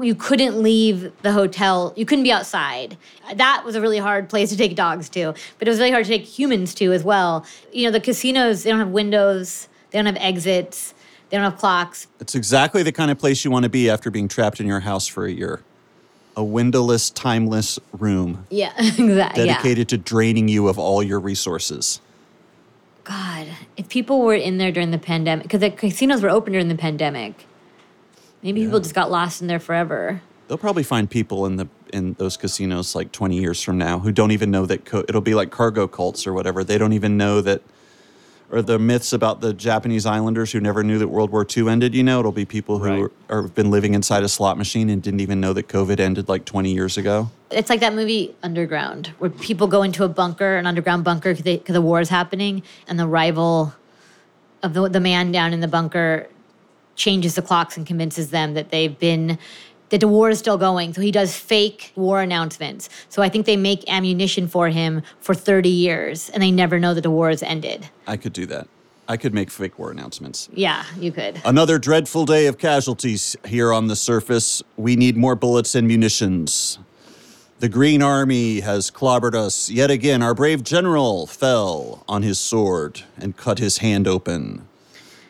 you 0.00 0.14
couldn't 0.14 0.62
leave 0.62 1.12
the 1.22 1.32
hotel. 1.32 1.92
You 1.96 2.04
couldn't 2.06 2.24
be 2.24 2.32
outside. 2.32 2.96
That 3.34 3.62
was 3.64 3.74
a 3.74 3.80
really 3.80 3.98
hard 3.98 4.28
place 4.28 4.50
to 4.50 4.56
take 4.56 4.74
dogs 4.76 5.08
to, 5.10 5.34
but 5.58 5.68
it 5.68 5.70
was 5.70 5.78
really 5.78 5.90
hard 5.90 6.04
to 6.04 6.10
take 6.10 6.24
humans 6.24 6.74
to 6.74 6.92
as 6.92 7.02
well. 7.04 7.44
You 7.72 7.84
know, 7.84 7.90
the 7.90 8.00
casinos, 8.00 8.62
they 8.62 8.70
don't 8.70 8.78
have 8.78 8.90
windows, 8.90 9.68
they 9.90 9.98
don't 9.98 10.06
have 10.06 10.16
exits, 10.16 10.94
they 11.30 11.36
don't 11.36 11.50
have 11.50 11.58
clocks. 11.58 12.06
It's 12.20 12.34
exactly 12.34 12.82
the 12.82 12.92
kind 12.92 13.10
of 13.10 13.18
place 13.18 13.44
you 13.44 13.50
want 13.50 13.64
to 13.64 13.68
be 13.68 13.90
after 13.90 14.10
being 14.10 14.28
trapped 14.28 14.60
in 14.60 14.66
your 14.66 14.80
house 14.80 15.06
for 15.06 15.26
a 15.26 15.32
year. 15.32 15.62
A 16.36 16.44
windowless, 16.44 17.10
timeless 17.10 17.80
room 17.92 18.46
Yeah, 18.50 18.72
exactly. 18.78 19.44
Yeah. 19.44 19.54
dedicated 19.54 19.88
to 19.88 19.98
draining 19.98 20.48
you 20.48 20.68
of 20.68 20.78
all 20.78 21.02
your 21.02 21.18
resources. 21.18 22.00
God, 23.02 23.48
if 23.76 23.88
people 23.88 24.20
were 24.20 24.34
in 24.34 24.58
there 24.58 24.70
during 24.70 24.90
the 24.90 24.98
pandemic, 24.98 25.44
because 25.44 25.60
the 25.60 25.70
casinos 25.70 26.22
were 26.22 26.28
open 26.28 26.52
during 26.52 26.68
the 26.68 26.74
pandemic, 26.76 27.46
maybe 28.42 28.62
people 28.64 28.80
just 28.80 28.94
got 28.94 29.10
lost 29.10 29.40
in 29.40 29.46
there 29.46 29.60
forever. 29.60 30.20
They'll 30.48 30.58
probably 30.58 30.82
find 30.82 31.08
people 31.10 31.46
in 31.46 31.56
the 31.56 31.68
in 31.92 32.12
those 32.14 32.36
casinos 32.36 32.94
like 32.94 33.12
20 33.12 33.38
years 33.38 33.62
from 33.62 33.78
now 33.78 33.98
who 33.98 34.12
don't 34.12 34.30
even 34.30 34.50
know 34.50 34.66
that 34.66 34.84
co- 34.84 35.04
it'll 35.08 35.22
be 35.22 35.34
like 35.34 35.50
cargo 35.50 35.86
cults 35.88 36.26
or 36.26 36.34
whatever. 36.34 36.62
They 36.62 36.76
don't 36.76 36.92
even 36.92 37.16
know 37.16 37.40
that 37.40 37.62
or 38.50 38.62
the 38.62 38.78
myths 38.78 39.12
about 39.12 39.40
the 39.42 39.52
Japanese 39.52 40.06
islanders 40.06 40.52
who 40.52 40.60
never 40.60 40.82
knew 40.82 40.98
that 40.98 41.08
World 41.08 41.30
War 41.30 41.46
II 41.54 41.68
ended, 41.68 41.94
you 41.94 42.02
know, 42.02 42.20
it'll 42.20 42.32
be 42.32 42.46
people 42.46 42.78
who 42.78 42.84
Right. 43.04 43.10
are, 43.28 43.42
have 43.42 43.54
been 43.54 43.70
living 43.70 43.92
inside 43.94 44.22
a 44.22 44.28
slot 44.28 44.56
machine 44.56 44.88
and 44.88 45.02
didn't 45.02 45.20
even 45.20 45.38
know 45.40 45.52
that 45.52 45.68
COVID 45.68 46.00
ended 46.00 46.28
like 46.30 46.46
20 46.46 46.72
years 46.72 46.96
ago. 46.96 47.30
It's 47.50 47.68
like 47.68 47.80
that 47.80 47.94
movie 47.94 48.34
Underground, 48.42 49.08
where 49.18 49.28
people 49.30 49.66
go 49.66 49.82
into 49.82 50.02
a 50.04 50.08
bunker, 50.08 50.56
an 50.56 50.66
underground 50.66 51.04
bunker, 51.04 51.34
because 51.34 51.62
the 51.74 51.82
war 51.82 52.00
is 52.00 52.08
happening, 52.08 52.62
and 52.86 52.98
the 52.98 53.06
rival 53.06 53.74
of 54.62 54.72
the, 54.72 54.88
the 54.88 55.00
man 55.00 55.30
down 55.30 55.52
in 55.52 55.60
the 55.60 55.68
bunker 55.68 56.26
changes 56.98 57.36
the 57.36 57.42
clocks 57.42 57.78
and 57.78 57.86
convinces 57.86 58.28
them 58.30 58.52
that 58.52 58.70
they've 58.70 58.98
been 58.98 59.38
that 59.88 60.00
the 60.00 60.08
war 60.08 60.28
is 60.28 60.38
still 60.38 60.58
going. 60.58 60.92
So 60.92 61.00
he 61.00 61.10
does 61.10 61.34
fake 61.34 61.92
war 61.96 62.20
announcements. 62.20 62.90
So 63.08 63.22
I 63.22 63.30
think 63.30 63.46
they 63.46 63.56
make 63.56 63.88
ammunition 63.90 64.46
for 64.46 64.68
him 64.68 65.02
for 65.20 65.34
30 65.34 65.70
years, 65.70 66.28
and 66.28 66.42
they 66.42 66.50
never 66.50 66.78
know 66.78 66.92
that 66.92 67.00
the 67.00 67.10
war 67.10 67.30
has 67.30 67.42
ended. 67.42 67.88
I 68.06 68.18
could 68.18 68.34
do 68.34 68.44
that. 68.46 68.68
I 69.08 69.16
could 69.16 69.32
make 69.32 69.50
fake 69.50 69.78
war 69.78 69.90
announcements. 69.90 70.50
Yeah, 70.52 70.84
you 70.98 71.10
could. 71.10 71.40
Another 71.42 71.78
dreadful 71.78 72.26
day 72.26 72.46
of 72.46 72.58
casualties 72.58 73.34
here 73.46 73.72
on 73.72 73.86
the 73.86 73.96
surface. 73.96 74.62
We 74.76 74.96
need 74.96 75.16
more 75.16 75.34
bullets 75.34 75.74
and 75.74 75.88
munitions. 75.88 76.78
The 77.60 77.70
Green 77.70 78.02
Army 78.02 78.60
has 78.60 78.90
clobbered 78.90 79.34
us. 79.34 79.70
Yet 79.70 79.90
again, 79.90 80.22
our 80.22 80.34
brave 80.34 80.62
general 80.62 81.26
fell 81.26 82.04
on 82.06 82.22
his 82.22 82.38
sword 82.38 83.04
and 83.16 83.34
cut 83.34 83.58
his 83.58 83.78
hand 83.78 84.06
open. 84.06 84.68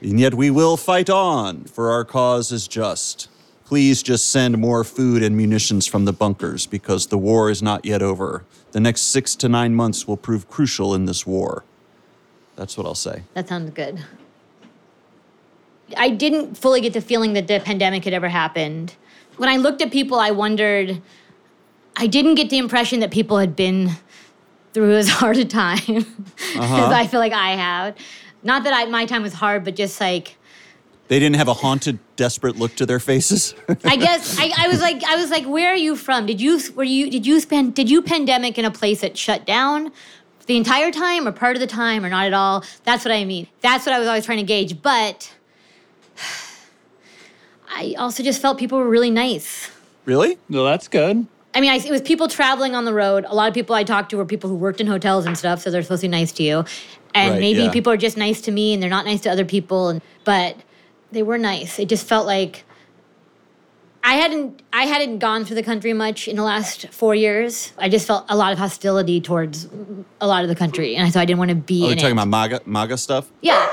And 0.00 0.20
yet 0.20 0.34
we 0.34 0.50
will 0.50 0.76
fight 0.76 1.10
on, 1.10 1.64
for 1.64 1.90
our 1.90 2.04
cause 2.04 2.52
is 2.52 2.68
just. 2.68 3.28
Please 3.64 4.02
just 4.02 4.30
send 4.30 4.56
more 4.58 4.84
food 4.84 5.22
and 5.22 5.36
munitions 5.36 5.86
from 5.86 6.04
the 6.04 6.12
bunkers 6.12 6.66
because 6.66 7.08
the 7.08 7.18
war 7.18 7.50
is 7.50 7.62
not 7.62 7.84
yet 7.84 8.00
over. 8.00 8.44
The 8.72 8.80
next 8.80 9.02
six 9.02 9.34
to 9.36 9.48
nine 9.48 9.74
months 9.74 10.06
will 10.06 10.16
prove 10.16 10.48
crucial 10.48 10.94
in 10.94 11.04
this 11.04 11.26
war. 11.26 11.64
That's 12.56 12.76
what 12.76 12.86
I'll 12.86 12.94
say. 12.94 13.22
That 13.34 13.48
sounds 13.48 13.70
good. 13.70 14.02
I 15.96 16.10
didn't 16.10 16.56
fully 16.56 16.80
get 16.80 16.92
the 16.92 17.00
feeling 17.00 17.32
that 17.34 17.46
the 17.46 17.60
pandemic 17.60 18.04
had 18.04 18.12
ever 18.12 18.28
happened. 18.28 18.94
When 19.36 19.48
I 19.48 19.56
looked 19.56 19.80
at 19.80 19.90
people, 19.90 20.18
I 20.18 20.30
wondered, 20.30 21.00
I 21.96 22.06
didn't 22.06 22.34
get 22.34 22.50
the 22.50 22.58
impression 22.58 23.00
that 23.00 23.10
people 23.10 23.38
had 23.38 23.54
been 23.54 23.92
through 24.72 24.96
as 24.96 25.08
hard 25.08 25.36
a 25.36 25.44
time 25.44 25.78
uh-huh. 25.88 26.56
as 26.86 26.92
I 26.92 27.06
feel 27.06 27.20
like 27.20 27.32
I 27.32 27.50
have. 27.50 27.96
Not 28.42 28.64
that 28.64 28.72
I, 28.72 28.84
my 28.86 29.06
time 29.06 29.22
was 29.22 29.34
hard, 29.34 29.64
but 29.64 29.74
just 29.76 30.00
like, 30.00 30.36
They 31.08 31.18
didn't 31.18 31.36
have 31.36 31.48
a 31.48 31.54
haunted, 31.54 31.98
desperate 32.16 32.56
look 32.56 32.74
to 32.76 32.86
their 32.86 33.00
faces. 33.00 33.54
I 33.84 33.96
guess 34.06 34.38
I, 34.38 34.52
I 34.56 34.68
was 34.68 34.80
like, 34.80 35.02
I 35.04 35.16
was 35.16 35.30
like, 35.30 35.46
where 35.46 35.70
are 35.72 35.76
you 35.76 35.96
from? 35.96 36.26
Did 36.26 36.40
you 36.40 36.60
were 36.74 36.84
you 36.84 37.10
did 37.10 37.26
you 37.26 37.40
spend 37.40 37.74
did 37.74 37.90
you 37.90 38.02
pandemic 38.02 38.58
in 38.58 38.64
a 38.64 38.70
place 38.70 39.00
that 39.00 39.16
shut 39.16 39.44
down 39.46 39.90
the 40.46 40.56
entire 40.56 40.90
time, 40.90 41.28
or 41.28 41.32
part 41.32 41.56
of 41.56 41.60
the 41.60 41.66
time, 41.66 42.04
or 42.04 42.08
not 42.08 42.26
at 42.26 42.32
all? 42.32 42.64
That's 42.84 43.04
what 43.04 43.12
I 43.12 43.24
mean. 43.24 43.48
That's 43.60 43.84
what 43.84 43.94
I 43.94 43.98
was 43.98 44.08
always 44.08 44.24
trying 44.24 44.38
to 44.38 44.44
gauge. 44.44 44.80
But 44.80 45.34
I 47.70 47.94
also 47.98 48.22
just 48.22 48.40
felt 48.40 48.58
people 48.58 48.78
were 48.78 48.88
really 48.88 49.10
nice. 49.10 49.70
really? 50.04 50.38
No, 50.48 50.64
that's 50.64 50.88
good. 50.88 51.26
I 51.54 51.60
mean, 51.60 51.70
I, 51.70 51.76
it 51.76 51.90
was 51.90 52.02
people 52.02 52.28
traveling 52.28 52.74
on 52.74 52.84
the 52.84 52.92
road. 52.94 53.24
A 53.28 53.34
lot 53.34 53.48
of 53.48 53.54
people 53.54 53.74
I 53.74 53.82
talked 53.82 54.10
to 54.10 54.16
were 54.16 54.24
people 54.24 54.48
who 54.50 54.56
worked 54.56 54.80
in 54.80 54.86
hotels 54.86 55.26
and 55.26 55.36
stuff, 55.36 55.62
so 55.62 55.70
they're 55.70 55.82
supposed 55.82 56.02
to 56.02 56.08
be 56.08 56.10
nice 56.10 56.30
to 56.32 56.42
you. 56.42 56.64
And 57.24 57.32
Right, 57.34 57.40
maybe 57.40 57.60
yeah. 57.62 57.70
people 57.72 57.92
are 57.92 57.96
just 57.96 58.16
nice 58.16 58.40
to 58.42 58.50
me, 58.50 58.72
and 58.74 58.82
they're 58.82 58.90
not 58.90 59.04
nice 59.04 59.20
to 59.22 59.30
other 59.30 59.44
people. 59.44 59.88
And 59.88 60.00
but 60.24 60.56
they 61.12 61.22
were 61.22 61.38
nice. 61.38 61.78
It 61.78 61.88
just 61.88 62.06
felt 62.06 62.26
like 62.26 62.64
I 64.04 64.14
hadn't 64.14 64.62
I 64.72 64.84
hadn't 64.84 65.18
gone 65.18 65.44
through 65.44 65.56
the 65.56 65.62
country 65.62 65.92
much 65.92 66.28
in 66.28 66.36
the 66.36 66.42
last 66.42 66.88
four 66.88 67.14
years. 67.14 67.72
I 67.78 67.88
just 67.88 68.06
felt 68.06 68.24
a 68.28 68.36
lot 68.36 68.52
of 68.52 68.58
hostility 68.58 69.20
towards 69.20 69.68
a 70.20 70.26
lot 70.26 70.42
of 70.44 70.48
the 70.48 70.54
country, 70.56 70.96
and 70.96 71.12
so 71.12 71.20
I 71.20 71.24
didn't 71.24 71.38
want 71.38 71.50
to 71.50 71.54
be. 71.56 71.82
Oh, 71.82 71.84
in 71.84 71.90
you're 71.90 71.96
talking 71.96 72.10
it. 72.10 72.12
about 72.22 72.28
MAGA, 72.28 72.60
MAGA 72.66 72.96
stuff? 72.98 73.30
Yeah. 73.40 73.66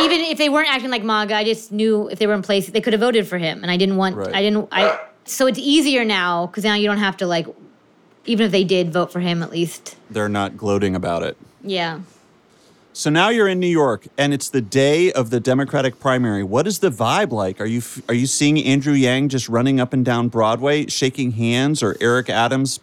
Even 0.00 0.20
if 0.20 0.38
they 0.38 0.48
weren't 0.48 0.68
acting 0.72 0.90
like 0.90 1.04
MAGA, 1.04 1.34
I 1.34 1.44
just 1.44 1.70
knew 1.70 2.08
if 2.08 2.18
they 2.18 2.26
were 2.26 2.32
in 2.34 2.40
place, 2.40 2.68
they 2.68 2.80
could 2.80 2.94
have 2.94 3.00
voted 3.00 3.26
for 3.26 3.36
him. 3.36 3.60
And 3.62 3.70
I 3.70 3.76
didn't 3.76 3.96
want, 3.96 4.16
Right. 4.16 4.34
I 4.34 4.40
didn't, 4.40 4.66
I, 4.72 4.98
so 5.26 5.46
it's 5.46 5.58
easier 5.58 6.06
now 6.06 6.46
because 6.46 6.64
now 6.64 6.74
you 6.74 6.86
don't 6.88 6.96
have 6.98 7.18
to 7.18 7.26
like, 7.26 7.46
even 8.24 8.46
if 8.46 8.52
they 8.52 8.64
did 8.64 8.94
vote 8.94 9.12
for 9.12 9.20
him, 9.20 9.42
at 9.42 9.50
least, 9.50 9.96
They're 10.08 10.30
not 10.30 10.56
gloating 10.56 10.96
about 10.96 11.22
it. 11.22 11.36
yeah. 11.62 12.00
So 12.96 13.10
now 13.10 13.28
you're 13.28 13.48
in 13.48 13.58
New 13.58 13.66
York, 13.66 14.06
and 14.16 14.32
it's 14.32 14.48
the 14.48 14.60
day 14.60 15.10
of 15.10 15.30
the 15.30 15.40
Democratic 15.40 15.98
primary. 15.98 16.44
What 16.44 16.68
is 16.68 16.78
the 16.78 16.90
vibe 16.90 17.32
like? 17.32 17.60
Are 17.60 17.66
you 17.66 17.82
are 18.08 18.14
you 18.14 18.28
seeing 18.28 18.56
Andrew 18.62 18.92
Yang 18.92 19.30
just 19.30 19.48
running 19.48 19.80
up 19.80 19.92
and 19.92 20.04
down 20.04 20.28
Broadway, 20.28 20.86
shaking 20.86 21.32
hands, 21.32 21.82
or 21.82 21.96
Eric 22.00 22.30
Adams 22.30 22.78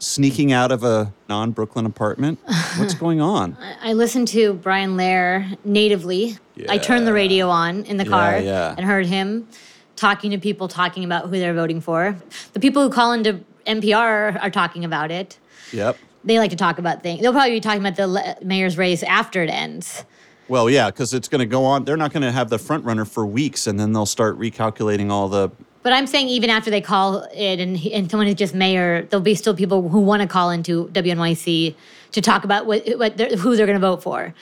sneaking 0.00 0.50
out 0.50 0.72
of 0.72 0.82
a 0.82 1.12
non 1.28 1.52
Brooklyn 1.52 1.86
apartment? 1.86 2.40
What's 2.76 2.94
going 3.04 3.20
on? 3.20 3.56
I 3.80 3.92
listened 3.92 4.26
to 4.28 4.54
Brian 4.54 4.96
Lehrer 4.96 5.56
natively. 5.64 6.38
I 6.68 6.78
turned 6.78 7.06
the 7.06 7.12
radio 7.12 7.48
on 7.48 7.84
in 7.84 7.98
the 7.98 8.04
car 8.04 8.40
yeah. 8.40 8.74
and 8.76 8.84
heard 8.84 9.06
him 9.06 9.46
talking 9.94 10.32
to 10.32 10.38
people 10.38 10.66
talking 10.66 11.04
about 11.04 11.26
who 11.26 11.38
they're 11.38 11.54
voting 11.54 11.80
for. 11.80 12.16
The 12.52 12.58
people 12.58 12.82
who 12.82 12.90
call 12.90 13.12
into 13.12 13.44
NPR 13.64 14.42
are 14.42 14.50
talking 14.50 14.84
about 14.84 15.12
it. 15.12 15.38
Yep. 15.72 15.98
They 16.26 16.38
like 16.38 16.50
to 16.50 16.56
talk 16.56 16.78
about 16.78 17.02
things. 17.02 17.22
They'll 17.22 17.32
probably 17.32 17.52
be 17.52 17.60
talking 17.60 17.80
about 17.80 17.96
the 17.96 18.08
le- 18.08 18.36
mayor's 18.42 18.76
race 18.76 19.02
after 19.04 19.42
it 19.42 19.48
ends. 19.48 20.04
Well, 20.48 20.68
yeah, 20.68 20.90
because 20.90 21.14
it's 21.14 21.28
going 21.28 21.38
to 21.40 21.46
go 21.46 21.64
on. 21.64 21.84
They're 21.84 21.96
not 21.96 22.12
going 22.12 22.22
to 22.22 22.32
have 22.32 22.50
the 22.50 22.58
front 22.58 22.84
runner 22.84 23.04
for 23.04 23.24
weeks, 23.24 23.66
and 23.66 23.80
then 23.80 23.92
they'll 23.92 24.06
start 24.06 24.38
recalculating 24.38 25.10
all 25.10 25.28
the. 25.28 25.50
But 25.82 25.92
I'm 25.92 26.06
saying 26.06 26.28
even 26.28 26.50
after 26.50 26.70
they 26.70 26.80
call 26.80 27.22
it 27.32 27.60
and, 27.60 27.78
and 27.92 28.10
someone 28.10 28.26
is 28.26 28.34
just 28.34 28.54
mayor, 28.54 29.02
there'll 29.02 29.22
be 29.22 29.36
still 29.36 29.54
people 29.54 29.88
who 29.88 30.00
want 30.00 30.22
to 30.22 30.28
call 30.28 30.50
into 30.50 30.88
WNYC 30.88 31.76
to 32.12 32.20
talk 32.20 32.42
about 32.44 32.66
what, 32.66 32.84
what 32.98 33.16
they're, 33.16 33.36
who 33.36 33.56
they're 33.56 33.66
going 33.66 33.80
to 33.80 33.86
vote 33.86 34.02
for, 34.02 34.34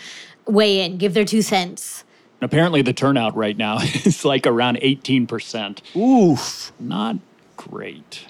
weigh 0.47 0.81
in, 0.85 0.97
give 0.97 1.13
their 1.13 1.25
two 1.27 1.43
cents. 1.43 2.05
Apparently, 2.41 2.81
the 2.81 2.95
turnout 2.95 3.37
right 3.37 3.57
now 3.57 3.79
is 3.83 4.25
like 4.25 4.47
around 4.47 4.79
18%. 4.79 5.97
Oof. 5.97 6.73
Not 6.81 7.17
great. 7.57 8.25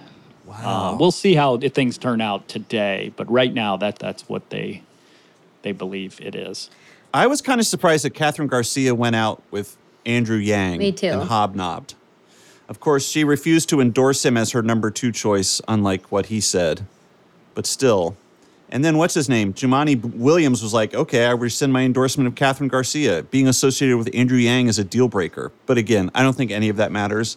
Wow. 0.62 0.94
Uh, 0.94 0.96
we'll 0.98 1.10
see 1.10 1.34
how 1.34 1.58
things 1.58 1.98
turn 1.98 2.20
out 2.20 2.48
today, 2.48 3.12
but 3.16 3.30
right 3.30 3.52
now 3.52 3.76
that 3.76 3.98
that's 3.98 4.28
what 4.28 4.50
they 4.50 4.82
they 5.62 5.72
believe 5.72 6.20
it 6.20 6.34
is. 6.34 6.70
I 7.12 7.26
was 7.26 7.40
kind 7.40 7.60
of 7.60 7.66
surprised 7.66 8.04
that 8.04 8.12
Kathryn 8.14 8.48
Garcia 8.48 8.94
went 8.94 9.16
out 9.16 9.42
with 9.50 9.76
Andrew 10.04 10.36
Yang 10.36 10.78
Me 10.78 10.92
too. 10.92 11.08
and 11.08 11.22
hobnobbed. 11.22 11.94
Of 12.68 12.80
course, 12.80 13.06
she 13.06 13.24
refused 13.24 13.68
to 13.70 13.80
endorse 13.80 14.24
him 14.24 14.36
as 14.36 14.52
her 14.52 14.62
number 14.62 14.90
two 14.90 15.12
choice, 15.12 15.60
unlike 15.68 16.10
what 16.10 16.26
he 16.26 16.40
said. 16.40 16.86
But 17.54 17.66
still. 17.66 18.16
And 18.70 18.84
then 18.84 18.96
what's 18.96 19.14
his 19.14 19.28
name? 19.28 19.52
Jumaane 19.52 20.14
Williams 20.14 20.62
was 20.62 20.74
like, 20.74 20.94
okay, 20.94 21.26
I 21.26 21.32
rescind 21.32 21.72
my 21.72 21.82
endorsement 21.82 22.26
of 22.26 22.34
Kathryn 22.34 22.68
Garcia. 22.68 23.22
Being 23.22 23.46
associated 23.46 23.98
with 23.98 24.10
Andrew 24.14 24.38
Yang 24.38 24.68
is 24.68 24.78
a 24.78 24.84
deal 24.84 25.06
breaker. 25.08 25.52
But 25.66 25.78
again, 25.78 26.10
I 26.14 26.22
don't 26.22 26.34
think 26.34 26.50
any 26.50 26.68
of 26.68 26.76
that 26.76 26.90
matters. 26.90 27.36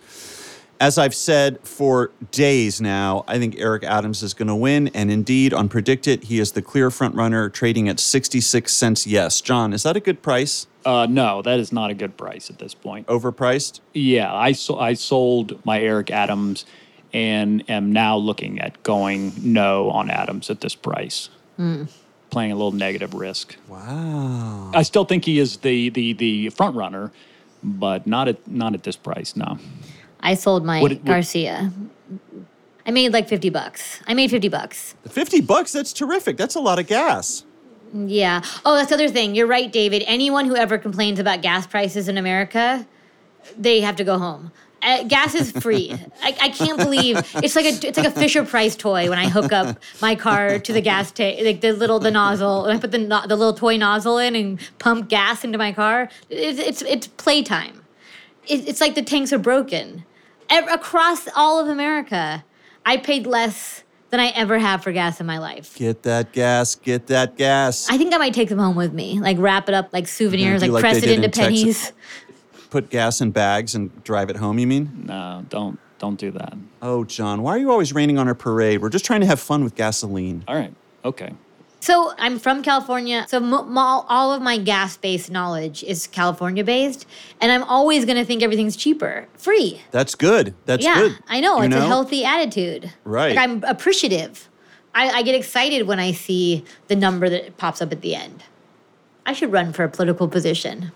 As 0.80 0.98
I've 0.98 1.16
said 1.16 1.60
for 1.62 2.12
days 2.32 2.80
now, 2.80 3.24
I 3.28 3.40
think 3.40 3.56
Eric 3.58 3.84
Adams 3.84 4.22
is 4.22 4.34
going 4.34 4.48
to 4.48 4.56
win. 4.56 4.90
And 4.90 5.10
indeed, 5.10 5.54
on 5.54 5.70
PredictIt, 5.70 6.26
he 6.26 6.40
is 6.40 6.52
the 6.52 6.62
clear 6.62 6.92
front 6.92 7.16
runner, 7.16 7.50
trading 7.50 7.90
at 7.90 8.00
66 8.00 8.72
cents 8.72 9.08
yes. 9.08 9.42
John, 9.42 9.74
is 9.74 9.84
that 9.84 9.98
a 9.98 10.00
good 10.00 10.22
price? 10.22 10.68
Uh, 10.86 11.08
no, 11.10 11.42
that 11.42 11.60
is 11.60 11.72
not 11.72 11.90
a 11.90 11.94
good 11.96 12.16
price 12.16 12.50
at 12.50 12.60
this 12.60 12.74
point. 12.74 13.08
Overpriced? 13.08 13.80
Yeah, 13.94 14.34
I, 14.34 14.52
so, 14.52 14.78
I 14.80 14.94
sold 14.94 15.66
my 15.66 15.82
Eric 15.82 16.12
Adams 16.12 16.66
and 17.14 17.68
am 17.70 17.92
now 17.92 18.16
looking 18.16 18.60
at 18.60 18.82
going 18.84 19.34
no 19.42 19.90
on 19.90 20.10
Adams 20.10 20.50
at 20.50 20.62
this 20.62 20.76
price. 20.76 21.30
Playing 22.30 22.52
a 22.52 22.56
little 22.56 22.72
negative 22.72 23.16
risk. 23.16 23.58
Wow. 23.68 24.72
I 24.76 24.84
still 24.84 25.06
think 25.06 25.26
he 25.26 25.40
is 25.40 25.58
the 25.58 25.90
the 25.90 26.14
the 26.14 26.50
front 26.50 26.76
runner, 26.76 27.12
but 27.64 28.06
not 28.06 28.28
at 28.28 28.48
not 28.48 28.76
at 28.76 28.84
this 28.84 28.96
price. 28.96 29.36
No. 29.36 29.58
I 30.22 30.34
sold 30.36 30.66
my 30.66 30.82
What- 30.82 30.92
what- 30.92 31.06
Garcia. 31.06 31.72
I 32.86 32.92
made 32.92 33.12
like 33.12 33.28
50 33.28 33.50
bucks. 33.50 34.00
I 34.08 34.14
made 34.14 34.32
50 34.32 34.48
bucks. 34.48 34.96
50 35.10 35.42
bucks, 35.42 35.74
that's 35.74 35.92
terrific. 35.92 36.38
That's 36.38 36.56
a 36.56 36.62
lot 36.62 36.80
of 36.80 36.88
gas. 36.88 37.44
Yeah. 37.94 38.42
Oh, 38.66 38.76
that's 38.76 38.90
the 38.90 38.96
other 38.96 39.10
thing. 39.10 39.36
You're 39.36 39.48
right, 39.48 39.72
David. 39.72 40.04
Anyone 40.08 40.46
who 40.46 40.56
ever 40.56 40.78
complains 40.78 41.20
about 41.20 41.42
gas 41.42 41.68
prices 41.68 42.08
in 42.08 42.18
America, 42.18 42.86
they 43.58 43.82
have 43.82 43.96
to 43.98 44.04
go 44.06 44.18
home. 44.18 44.52
Uh, 44.82 45.04
gas 45.04 45.34
is 45.36 45.52
free. 45.52 45.92
I, 46.24 46.38
I 46.42 46.50
can't 46.50 46.78
believe 46.78 47.18
it's 47.36 47.56
like 47.56 47.66
a 47.66 47.88
it's 47.88 47.98
like 47.98 48.08
a 48.08 48.12
Fisher 48.12 48.46
Price 48.46 48.76
toy 48.76 49.10
when 49.10 49.18
I 49.18 49.28
hook 49.28 49.52
up 49.52 49.78
my 50.02 50.16
car 50.16 50.60
to 50.60 50.72
the 50.74 50.82
gas 50.82 51.12
tank, 51.12 51.42
like 51.44 51.62
the 51.62 51.74
little 51.74 52.00
the 52.00 52.12
nozzle, 52.12 52.66
and 52.66 52.78
I 52.78 52.80
put 52.80 52.92
the 52.92 53.00
no, 53.00 53.26
the 53.28 53.36
little 53.36 53.54
toy 53.56 53.76
nozzle 53.78 54.18
in 54.20 54.36
and 54.36 54.60
pump 54.80 55.10
gas 55.10 55.44
into 55.44 55.58
my 55.58 55.72
car. 55.74 56.10
It's 56.30 56.60
it's, 56.60 56.82
it's 56.84 57.08
playtime. 57.08 57.82
It, 58.50 58.68
it's 58.68 58.82
like 58.82 58.96
the 58.96 59.02
tanks 59.02 59.32
are 59.34 59.40
broken. 59.40 60.06
Ev- 60.50 60.68
across 60.70 61.28
all 61.36 61.60
of 61.60 61.68
America, 61.68 62.44
I 62.86 62.98
paid 62.98 63.28
less 63.28 63.84
than 64.10 64.20
I 64.20 64.28
ever 64.30 64.58
have 64.58 64.84
for 64.84 64.92
gas 64.92 65.20
in 65.20 65.26
my 65.26 65.38
life. 65.38 65.76
Get 65.76 66.04
that 66.04 66.32
gas, 66.32 66.76
get 66.76 67.08
that 67.08 67.36
gas. 67.36 67.90
I 67.90 67.98
think 67.98 68.14
I 68.14 68.18
might 68.18 68.34
take 68.34 68.50
them 68.50 68.60
home 68.60 68.76
with 68.76 68.94
me, 68.94 69.20
like 69.20 69.38
wrap 69.40 69.68
it 69.68 69.76
up 69.76 69.90
like 69.92 70.08
souvenirs, 70.08 70.62
mm-hmm. 70.62 70.72
like, 70.74 70.84
like 70.84 70.92
press 70.92 71.02
they 71.02 71.14
it 71.14 71.16
did 71.16 71.24
into 71.24 71.26
in 71.26 71.32
Texas. 71.32 71.92
pennies. 71.92 71.94
Put 72.70 72.90
gas 72.90 73.22
in 73.22 73.32
bags 73.32 73.76
and 73.76 74.04
drive 74.04 74.30
it 74.30 74.38
home, 74.38 74.60
you 74.60 74.68
mean? 74.68 75.06
No, 75.08 75.46
don't 75.50 75.80
don't 76.00 76.20
do 76.20 76.32
that. 76.32 76.54
Oh, 76.82 77.04
John, 77.04 77.42
why 77.42 77.52
are 77.52 77.58
you 77.58 77.72
always 77.72 77.94
raining 77.94 78.18
on 78.18 78.28
our 78.28 78.36
parade? 78.36 78.82
We're 78.82 78.90
just 78.90 79.06
trying 79.06 79.22
to 79.22 79.28
have 79.28 79.40
fun 79.40 79.64
with 79.64 79.76
gasoline. 79.76 80.44
All 80.48 80.56
right. 80.56 80.74
Okay. 81.04 81.34
So 81.80 82.14
I'm 82.18 82.40
from 82.40 82.64
California, 82.64 83.26
so 83.30 83.40
mo- 83.40 83.64
mo- 83.64 84.04
all 84.10 84.34
of 84.34 84.42
my 84.42 84.58
gas-based 84.58 85.30
knowledge 85.30 85.84
is 85.84 86.08
California-based, 86.08 87.06
and 87.40 87.52
I'm 87.52 87.64
always 87.64 88.04
going 88.04 88.18
to 88.18 88.26
think 88.26 88.42
everything's 88.42 88.76
cheaper, 88.76 89.28
free. 89.36 89.82
That's 89.92 90.16
good. 90.16 90.56
That's 90.66 90.84
good. 90.84 90.90
yeah, 90.90 90.96
good. 91.10 91.18
I 91.30 91.40
know 91.40 91.60
You 91.60 91.66
it's 91.68 91.76
a 91.76 91.86
healthy 91.88 92.26
attitude. 92.26 92.92
Right. 93.04 93.36
Like 93.36 93.44
I'm 93.50 93.64
appreciative. 93.64 94.50
I, 94.96 95.10
I 95.10 95.22
get 95.22 95.36
excited 95.36 95.86
when 95.86 96.00
I 96.00 96.12
see 96.14 96.66
the 96.88 96.96
number 96.96 97.30
that 97.30 97.58
pops 97.58 97.82
up 97.82 97.92
at 97.92 98.02
the 98.02 98.16
end. 98.16 98.44
I 99.26 99.34
should 99.34 99.52
run 99.52 99.72
for 99.72 99.84
a 99.84 99.90
political 99.90 100.28
position. 100.28 100.92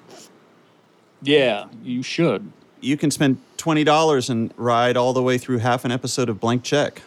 Yeah, 1.22 1.66
you 1.84 2.02
should. 2.02 2.52
You 2.80 2.98
can 2.98 3.12
spend 3.12 3.38
$20 3.58 4.30
and 4.30 4.52
ride 4.58 4.98
all 4.98 5.14
the 5.14 5.22
way 5.22 5.38
through 5.38 5.60
half 5.60 5.86
an 5.86 5.92
episode 5.92 6.30
of 6.30 6.40
Blank 6.40 6.64
Check. 6.64 7.04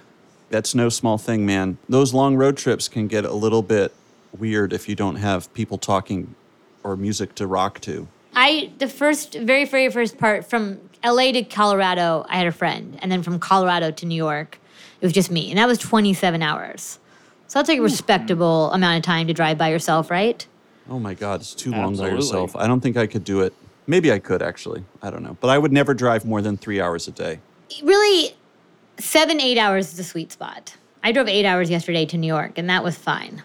That's 0.55 0.73
no 0.73 0.89
small 0.89 1.19
thing, 1.19 1.45
man. 1.45 1.79
Those 1.89 2.15
long 2.15 2.37
road 2.37 2.57
trips 2.57 2.87
can 2.87 3.09
get 3.09 3.25
a 3.25 3.33
little 3.33 3.61
bit 3.61 3.93
weird 4.39 4.73
if 4.73 4.89
you 4.89 4.95
don't 4.95 5.17
have 5.17 5.53
people 5.53 5.79
talking 5.79 6.37
or 6.85 6.97
music 6.97 7.35
to 7.35 7.49
rock 7.49 7.81
to. 7.81 8.07
I 8.37 8.71
the 8.79 8.87
first 8.87 9.35
very 9.35 9.65
very 9.65 9.91
first 9.91 10.17
part 10.17 10.49
from 10.49 10.79
LA 11.05 11.33
to 11.33 11.43
Colorado, 11.43 12.25
I 12.29 12.37
had 12.37 12.47
a 12.47 12.53
friend, 12.53 12.97
and 13.03 13.11
then 13.11 13.21
from 13.25 13.41
Colorado 13.41 13.91
to 13.91 14.07
New 14.07 14.15
York, 14.15 14.61
it 15.01 15.05
was 15.05 15.13
just 15.13 15.29
me, 15.29 15.51
and 15.51 15.59
that 15.59 15.67
was 15.67 15.79
27 15.79 16.41
hours. 16.41 17.01
So 17.49 17.59
that's 17.59 17.69
like 17.69 17.79
a 17.79 17.81
hmm. 17.81 17.87
respectable 17.87 18.71
amount 18.71 18.99
of 18.99 19.03
time 19.03 19.27
to 19.27 19.33
drive 19.33 19.59
by 19.59 19.71
yourself, 19.71 20.09
right? 20.09 20.47
Oh 20.89 21.01
my 21.01 21.15
God, 21.15 21.41
it's 21.41 21.53
too 21.53 21.73
long 21.73 21.97
by 21.97 22.11
yourself. 22.11 22.55
I 22.55 22.69
don't 22.69 22.81
think 22.81 22.97
I 22.97 23.09
could 23.09 23.25
do 23.25 23.41
it. 23.41 23.55
Maybe 23.89 24.13
I 24.13 24.21
could 24.21 24.41
actually. 24.41 24.85
I 25.03 25.11
don't 25.11 25.25
know. 25.25 25.37
But 25.41 25.51
I 25.51 25.59
would 25.59 25.73
never 25.73 25.95
drive 25.95 26.25
more 26.25 26.41
than 26.41 26.57
three 26.57 26.81
hours 26.81 27.09
a 27.09 27.11
day. 27.11 27.41
Really, 27.83 28.37
seven 28.99 29.41
eight 29.41 29.59
hours 29.59 29.93
is 29.93 29.99
a 29.99 30.05
sweet 30.05 30.33
spot. 30.33 30.77
I 31.03 31.13
drove 31.13 31.29
eight 31.29 31.45
hours 31.45 31.71
yesterday 31.71 32.07
to 32.07 32.17
New 32.17 32.27
York, 32.27 32.59
and 32.59 32.69
that 32.71 32.83
was 32.83 32.97
fine. 32.97 33.43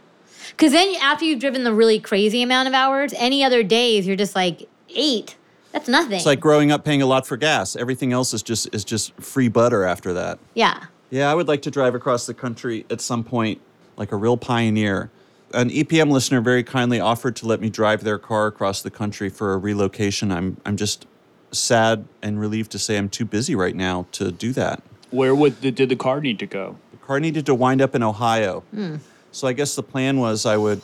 Because 0.51 0.71
then 0.71 0.95
after 1.01 1.25
you've 1.25 1.39
driven 1.39 1.63
the 1.63 1.73
really 1.73 1.99
crazy 1.99 2.41
amount 2.41 2.67
of 2.67 2.73
hours, 2.73 3.13
any 3.17 3.43
other 3.43 3.63
days 3.63 4.07
you're 4.07 4.15
just 4.15 4.35
like 4.35 4.67
eight. 4.89 5.35
That's 5.71 5.87
nothing. 5.87 6.13
It's 6.13 6.25
like 6.25 6.39
growing 6.39 6.71
up 6.71 6.83
paying 6.83 7.01
a 7.01 7.05
lot 7.05 7.27
for 7.27 7.37
gas. 7.37 7.75
Everything 7.75 8.11
else 8.11 8.33
is 8.33 8.41
just 8.41 8.73
is 8.73 8.83
just 8.83 9.13
free 9.21 9.49
butter 9.49 9.83
after 9.83 10.13
that. 10.13 10.39
yeah. 10.53 10.85
Yeah, 11.11 11.31
I 11.31 11.33
would 11.33 11.47
like 11.47 11.63
to 11.63 11.71
drive 11.71 11.95
across 11.95 12.27
the 12.27 12.35
country 12.35 12.85
at 12.91 13.01
some 13.01 13.23
point 13.23 13.59
like 13.97 14.11
a 14.11 14.15
real 14.15 14.37
pioneer. 14.37 15.09
An 15.55 15.71
EPM 15.71 16.11
listener 16.11 16.39
very 16.39 16.63
kindly 16.63 16.99
offered 16.99 17.35
to 17.37 17.47
let 17.47 17.59
me 17.59 17.71
drive 17.71 18.03
their 18.03 18.19
car 18.19 18.45
across 18.45 18.83
the 18.83 18.91
country 18.91 19.27
for 19.27 19.53
a 19.53 19.57
relocation. 19.57 20.31
I'm 20.31 20.57
I'm 20.65 20.77
just 20.77 21.07
sad 21.51 22.05
and 22.21 22.39
relieved 22.39 22.71
to 22.73 22.79
say 22.79 22.95
I'm 22.95 23.09
too 23.09 23.25
busy 23.25 23.55
right 23.55 23.75
now 23.75 24.05
to 24.13 24.31
do 24.31 24.53
that. 24.53 24.83
Where 25.11 25.33
would 25.33 25.61
the, 25.61 25.71
did 25.71 25.89
the 25.89 25.95
car 25.95 26.21
need 26.21 26.39
to 26.39 26.45
go? 26.45 26.77
The 26.91 26.97
car 26.97 27.19
needed 27.19 27.45
to 27.47 27.55
wind 27.55 27.81
up 27.81 27.95
in 27.95 28.03
Ohio. 28.03 28.61
Hmm. 28.71 28.97
So 29.31 29.47
I 29.47 29.53
guess 29.53 29.75
the 29.75 29.83
plan 29.83 30.19
was 30.19 30.45
I 30.45 30.57
would 30.57 30.81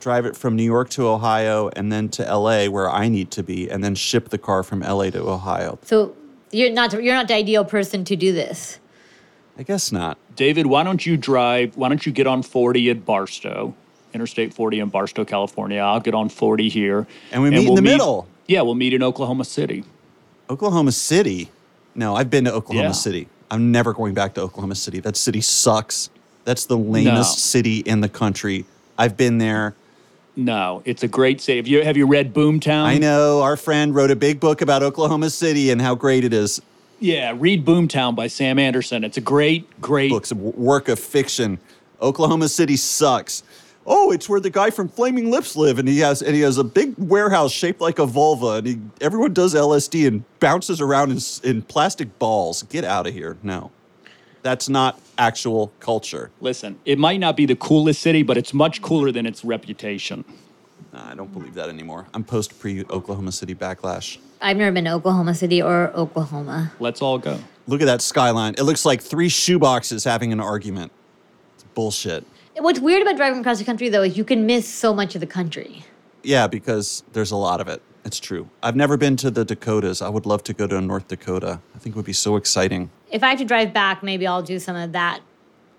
drive 0.00 0.26
it 0.26 0.36
from 0.36 0.56
New 0.56 0.64
York 0.64 0.88
to 0.90 1.06
Ohio 1.06 1.68
and 1.76 1.92
then 1.92 2.08
to 2.10 2.22
LA 2.22 2.66
where 2.66 2.90
I 2.90 3.08
need 3.08 3.30
to 3.32 3.42
be 3.42 3.70
and 3.70 3.84
then 3.84 3.94
ship 3.94 4.30
the 4.30 4.38
car 4.38 4.62
from 4.62 4.80
LA 4.80 5.10
to 5.10 5.20
Ohio. 5.28 5.78
So 5.82 6.16
you're 6.50 6.72
not 6.72 6.92
you're 6.92 7.14
not 7.14 7.28
the 7.28 7.34
ideal 7.34 7.64
person 7.64 8.04
to 8.04 8.16
do 8.16 8.32
this. 8.32 8.78
I 9.58 9.62
guess 9.62 9.92
not. 9.92 10.16
David, 10.36 10.66
why 10.66 10.82
don't 10.82 11.04
you 11.04 11.16
drive? 11.16 11.76
Why 11.76 11.88
don't 11.88 12.04
you 12.06 12.12
get 12.12 12.26
on 12.26 12.42
40 12.42 12.90
at 12.90 13.04
Barstow, 13.04 13.74
Interstate 14.14 14.54
40 14.54 14.80
in 14.80 14.88
Barstow, 14.88 15.24
California? 15.24 15.80
I'll 15.80 16.00
get 16.00 16.14
on 16.14 16.30
40 16.30 16.68
here. 16.70 17.06
And 17.30 17.42
we 17.42 17.50
meet 17.50 17.68
in 17.68 17.74
the 17.74 17.82
middle. 17.82 18.26
Yeah, 18.46 18.62
we'll 18.62 18.74
meet 18.74 18.94
in 18.94 19.02
Oklahoma 19.02 19.44
City. 19.44 19.84
Oklahoma 20.48 20.92
City. 20.92 21.50
No, 21.94 22.14
I've 22.16 22.30
been 22.30 22.44
to 22.44 22.52
Oklahoma 22.52 22.88
Yeah. 22.88 22.92
City. 22.92 23.28
I'm 23.50 23.72
never 23.72 23.92
going 23.92 24.14
back 24.14 24.34
to 24.34 24.40
Oklahoma 24.42 24.74
City. 24.76 25.00
That 25.00 25.16
city 25.16 25.40
sucks. 25.40 26.08
That's 26.44 26.66
the 26.66 26.76
lamest 26.78 27.36
No. 27.36 27.40
city 27.40 27.78
in 27.78 28.00
the 28.00 28.08
country. 28.08 28.64
I've 28.96 29.16
been 29.16 29.38
there. 29.38 29.74
No, 30.36 30.82
it's 30.84 31.02
a 31.02 31.08
great 31.08 31.40
city. 31.40 31.56
Have 31.58 31.66
you, 31.66 31.82
have 31.82 31.96
you 31.96 32.06
read 32.06 32.32
Boomtown? 32.32 32.84
I 32.84 32.98
know 32.98 33.42
our 33.42 33.56
friend 33.56 33.94
wrote 33.94 34.10
a 34.10 34.16
big 34.16 34.38
book 34.40 34.62
about 34.62 34.82
Oklahoma 34.82 35.30
City 35.30 35.70
and 35.70 35.82
how 35.82 35.94
great 35.94 36.24
it 36.24 36.32
is. 36.32 36.62
Yeah, 37.00 37.34
read 37.36 37.64
Boomtown 37.66 38.14
by 38.14 38.28
Sam 38.28 38.58
Anderson. 38.58 39.02
It's 39.04 39.16
a 39.16 39.20
great, 39.22 39.68
great. 39.80 40.10
Books, 40.10 40.30
a 40.30 40.34
w- 40.34 40.52
work 40.56 40.88
of 40.88 40.98
fiction. 40.98 41.58
Oklahoma 42.00 42.48
City 42.48 42.76
sucks. 42.76 43.42
Oh, 43.86 44.12
it's 44.12 44.28
where 44.28 44.40
the 44.40 44.50
guy 44.50 44.70
from 44.70 44.88
Flaming 44.88 45.30
Lips 45.30 45.56
live, 45.56 45.78
and 45.78 45.88
he 45.88 45.98
has 46.00 46.20
and 46.22 46.34
he 46.34 46.42
has 46.42 46.58
a 46.58 46.64
big 46.64 46.94
warehouse 46.98 47.50
shaped 47.50 47.80
like 47.80 47.98
a 47.98 48.06
vulva, 48.06 48.56
and 48.58 48.66
he, 48.66 48.78
everyone 49.00 49.32
does 49.32 49.54
LSD 49.54 50.06
and 50.06 50.24
bounces 50.38 50.80
around 50.80 51.10
in, 51.10 51.18
in 51.42 51.62
plastic 51.62 52.18
balls. 52.18 52.62
Get 52.64 52.84
out 52.84 53.06
of 53.06 53.14
here! 53.14 53.38
No, 53.42 53.70
That's 54.42 54.68
not 54.68 55.00
actual 55.16 55.72
culture. 55.80 56.30
Listen, 56.40 56.78
it 56.84 56.98
might 56.98 57.20
not 57.20 57.36
be 57.36 57.46
the 57.46 57.56
coolest 57.56 58.02
city, 58.02 58.22
but 58.22 58.36
it's 58.36 58.52
much 58.52 58.82
cooler 58.82 59.10
than 59.10 59.24
its 59.26 59.44
reputation. 59.44 60.24
Nah, 60.92 61.10
I 61.10 61.14
don't 61.14 61.32
believe 61.32 61.54
that 61.54 61.68
anymore. 61.70 62.06
I'm 62.12 62.24
post 62.24 62.58
pre 62.58 62.84
Oklahoma 62.90 63.32
City 63.32 63.54
backlash. 63.54 64.18
I've 64.42 64.56
never 64.56 64.72
been 64.72 64.84
to 64.84 64.92
Oklahoma 64.92 65.34
City 65.34 65.62
or 65.62 65.90
Oklahoma. 65.94 66.72
Let's 66.80 67.00
all 67.02 67.18
go. 67.18 67.38
Look 67.66 67.80
at 67.80 67.86
that 67.86 68.02
skyline. 68.02 68.54
It 68.58 68.62
looks 68.64 68.84
like 68.84 69.00
three 69.02 69.28
shoeboxes 69.28 70.04
having 70.04 70.32
an 70.32 70.40
argument. 70.40 70.92
It's 71.54 71.64
bullshit. 71.74 72.24
What's 72.60 72.78
weird 72.78 73.00
about 73.00 73.16
driving 73.16 73.40
across 73.40 73.58
the 73.58 73.64
country, 73.64 73.88
though, 73.88 74.02
is 74.02 74.18
you 74.18 74.24
can 74.24 74.44
miss 74.44 74.68
so 74.68 74.92
much 74.92 75.14
of 75.14 75.22
the 75.22 75.26
country. 75.26 75.82
Yeah, 76.22 76.46
because 76.46 77.02
there's 77.14 77.30
a 77.30 77.36
lot 77.36 77.58
of 77.58 77.68
it. 77.68 77.80
It's 78.04 78.20
true. 78.20 78.50
I've 78.62 78.76
never 78.76 78.98
been 78.98 79.16
to 79.16 79.30
the 79.30 79.46
Dakotas. 79.46 80.02
I 80.02 80.10
would 80.10 80.26
love 80.26 80.44
to 80.44 80.52
go 80.52 80.66
to 80.66 80.78
North 80.78 81.08
Dakota. 81.08 81.60
I 81.74 81.78
think 81.78 81.94
it 81.94 81.96
would 81.96 82.04
be 82.04 82.12
so 82.12 82.36
exciting. 82.36 82.90
If 83.10 83.22
I 83.22 83.30
have 83.30 83.38
to 83.38 83.46
drive 83.46 83.72
back, 83.72 84.02
maybe 84.02 84.26
I'll 84.26 84.42
do 84.42 84.58
some 84.58 84.76
of 84.76 84.92
that 84.92 85.20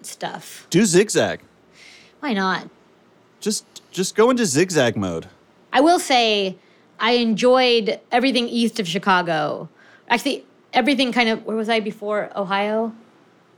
stuff. 0.01 0.65
Do 0.71 0.83
zigzag. 0.85 1.41
Why 2.19 2.33
not? 2.33 2.67
Just 3.39 3.65
just 3.91 4.15
go 4.15 4.31
into 4.31 4.45
zigzag 4.45 4.97
mode. 4.97 5.27
I 5.71 5.81
will 5.81 5.99
say 5.99 6.57
I 6.99 7.11
enjoyed 7.13 7.99
everything 8.11 8.47
east 8.47 8.79
of 8.79 8.87
Chicago. 8.87 9.69
Actually, 10.09 10.45
everything 10.73 11.11
kind 11.11 11.29
of, 11.29 11.45
where 11.45 11.57
was 11.57 11.69
I 11.69 11.79
before 11.79 12.29
Ohio? 12.35 12.93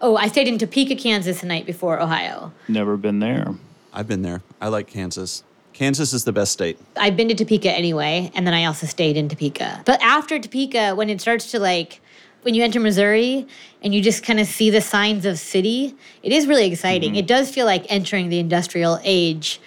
Oh, 0.03 0.17
I 0.17 0.27
stayed 0.27 0.50
in 0.50 0.57
Topeka, 0.57 0.95
Kansas 0.95 1.39
the 1.39 1.48
night 1.48 1.65
before 1.65 1.98
Ohio. 2.01 2.51
Never 2.67 2.98
been 2.98 3.19
there. 3.19 3.55
I've 3.93 4.05
been 4.05 4.22
there. 4.22 4.41
I 4.60 4.67
like 4.67 4.88
Kansas. 4.88 5.45
Kansas 5.72 6.12
is 6.12 6.25
the 6.25 6.33
best 6.33 6.51
state. 6.51 6.77
I've 6.98 7.15
been 7.15 7.29
to 7.29 7.36
Topeka 7.36 7.72
anyway, 7.72 8.29
and 8.36 8.45
then 8.45 8.53
I 8.53 8.65
also 8.65 8.86
stayed 8.86 9.15
in 9.15 9.29
Topeka. 9.29 9.81
But 9.86 10.01
after 10.01 10.38
Topeka, 10.39 10.93
when 10.95 11.10
it 11.10 11.22
starts 11.22 11.51
to 11.51 11.60
like, 11.60 12.01
when 12.41 12.53
you 12.53 12.65
enter 12.65 12.81
Missouri 12.81 13.48
and 13.81 13.95
you 13.95 14.01
just 14.01 14.25
kind 14.25 14.41
of 14.41 14.48
see 14.48 14.69
the 14.69 14.81
signs 14.81 15.25
of 15.25 15.39
city, 15.39 15.95
it 16.22 16.33
is 16.33 16.48
really 16.48 16.65
exciting. 16.65 17.12
Mm-hmm. 17.12 17.19
It 17.19 17.27
does 17.27 17.50
feel 17.50 17.65
like 17.65 17.86
entering 17.88 18.27
the 18.27 18.39
industrial 18.39 19.00
age. 19.03 19.62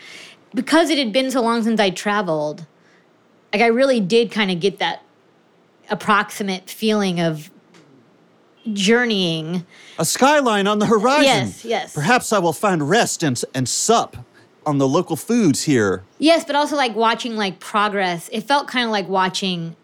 Because 0.54 0.90
it 0.90 0.98
had 0.98 1.14
been 1.14 1.30
so 1.30 1.40
long 1.40 1.62
since 1.62 1.80
I 1.80 1.88
traveled, 1.88 2.66
like 3.54 3.62
I 3.62 3.68
really 3.68 4.00
did 4.00 4.30
kind 4.30 4.50
of 4.50 4.60
get 4.60 4.80
that 4.80 5.02
approximate 5.88 6.68
feeling 6.68 7.20
of 7.20 7.50
journeying. 8.72 9.64
A 9.98 10.04
skyline 10.04 10.66
on 10.66 10.78
the 10.78 10.86
horizon. 10.86 11.24
Yes, 11.24 11.64
yes. 11.64 11.94
Perhaps 11.94 12.32
I 12.32 12.38
will 12.38 12.52
find 12.52 12.88
rest 12.88 13.22
and, 13.22 13.40
and 13.54 13.68
sup 13.68 14.16
on 14.64 14.78
the 14.78 14.88
local 14.88 15.16
foods 15.16 15.62
here. 15.64 16.02
Yes, 16.18 16.44
but 16.44 16.56
also 16.56 16.76
like 16.76 16.94
watching 16.94 17.36
like 17.36 17.60
progress. 17.60 18.28
It 18.32 18.42
felt 18.42 18.68
kind 18.68 18.84
of 18.84 18.90
like 18.90 19.08
watching 19.08 19.76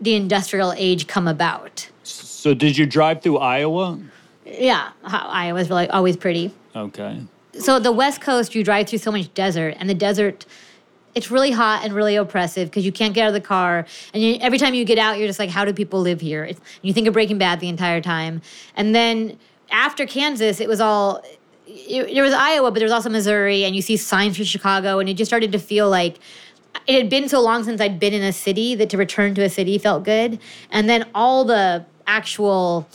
the 0.00 0.14
industrial 0.14 0.72
age 0.76 1.06
come 1.06 1.28
about. 1.28 1.88
So, 2.02 2.54
did 2.54 2.76
you 2.76 2.86
drive 2.86 3.22
through 3.22 3.38
Iowa? 3.38 4.00
Yeah, 4.44 4.90
how- 5.04 5.28
Iowa's 5.28 5.68
really 5.68 5.88
always 5.88 6.16
pretty. 6.16 6.52
Okay. 6.74 7.20
So 7.58 7.78
the 7.78 7.92
West 7.92 8.20
Coast, 8.22 8.54
you 8.54 8.64
drive 8.64 8.88
through 8.88 8.98
so 9.00 9.12
much 9.12 9.32
desert, 9.34 9.76
and 9.78 9.88
the 9.88 9.94
desert, 9.94 10.46
it's 11.14 11.30
really 11.30 11.50
hot 11.50 11.84
and 11.84 11.92
really 11.92 12.16
oppressive 12.16 12.68
because 12.68 12.84
you 12.84 12.92
can't 12.92 13.14
get 13.14 13.24
out 13.24 13.28
of 13.28 13.34
the 13.34 13.40
car, 13.40 13.86
and 14.14 14.22
you, 14.22 14.38
every 14.40 14.58
time 14.58 14.74
you 14.74 14.84
get 14.84 14.98
out, 14.98 15.18
you're 15.18 15.26
just 15.26 15.38
like, 15.38 15.50
how 15.50 15.64
do 15.64 15.72
people 15.72 16.00
live 16.00 16.20
here? 16.20 16.44
It's, 16.44 16.60
you 16.82 16.92
think 16.92 17.06
of 17.06 17.12
Breaking 17.12 17.38
Bad 17.38 17.60
the 17.60 17.68
entire 17.68 18.00
time, 18.00 18.42
and 18.76 18.94
then 18.94 19.38
after 19.70 20.06
Kansas, 20.06 20.60
it 20.60 20.68
was 20.68 20.80
all. 20.80 21.22
It, 21.66 22.12
there 22.12 22.24
was 22.24 22.34
Iowa, 22.34 22.70
but 22.70 22.74
there 22.74 22.84
was 22.84 22.92
also 22.92 23.08
Missouri, 23.08 23.64
and 23.64 23.74
you 23.74 23.80
see 23.80 23.96
signs 23.96 24.36
for 24.36 24.44
Chicago, 24.44 24.98
and 24.98 25.08
it 25.08 25.14
just 25.14 25.30
started 25.30 25.52
to 25.52 25.58
feel 25.58 25.88
like 25.88 26.18
it 26.86 26.94
had 26.94 27.08
been 27.08 27.28
so 27.28 27.40
long 27.40 27.64
since 27.64 27.80
I'd 27.80 27.98
been 27.98 28.12
in 28.12 28.22
a 28.22 28.32
city 28.32 28.74
that 28.74 28.90
to 28.90 28.96
return 28.96 29.34
to 29.36 29.42
a 29.42 29.48
city 29.48 29.78
felt 29.78 30.04
good. 30.04 30.38
And 30.70 30.88
then 30.88 31.08
all 31.14 31.44
the 31.44 31.86
actual 32.06 32.88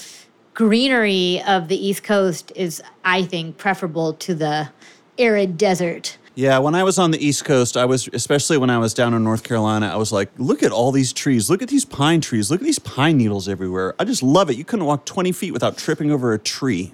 greenery 0.54 1.42
of 1.48 1.68
the 1.68 1.76
East 1.76 2.04
Coast 2.04 2.52
is, 2.56 2.82
I 3.06 3.24
think, 3.24 3.58
preferable 3.58 4.14
to 4.14 4.36
the 4.36 4.70
arid 5.18 5.58
desert. 5.58 6.17
Yeah, 6.38 6.60
when 6.60 6.75
I 6.75 6.84
was 6.84 7.00
on 7.00 7.10
the 7.10 7.17
East 7.17 7.46
Coast, 7.46 7.75
I 7.75 7.86
was, 7.86 8.08
especially 8.13 8.60
when 8.60 8.70
I 8.70 8.77
was 8.77 8.94
down 8.94 9.15
in 9.15 9.24
North 9.24 9.44
Carolina, 9.44 9.88
I 9.88 9.96
was 9.96 10.12
like, 10.12 10.29
look 10.38 10.62
at 10.62 10.72
all 10.72 10.91
these 10.91 11.12
trees. 11.12 11.50
Look 11.50 11.63
at 11.63 11.67
these 11.67 11.84
pine 11.84 12.22
trees. 12.22 12.51
Look 12.51 12.62
at 12.62 12.63
these 12.63 12.77
pine 12.77 13.17
needles 13.17 13.50
everywhere. 13.50 13.96
I 13.98 14.06
just 14.06 14.22
love 14.22 14.51
it. 14.51 14.56
You 14.56 14.63
couldn't 14.63 14.86
walk 14.86 15.03
20 15.03 15.32
feet 15.32 15.51
without 15.51 15.79
tripping 15.79 16.12
over 16.12 16.34
a 16.34 16.38
tree. 16.38 16.94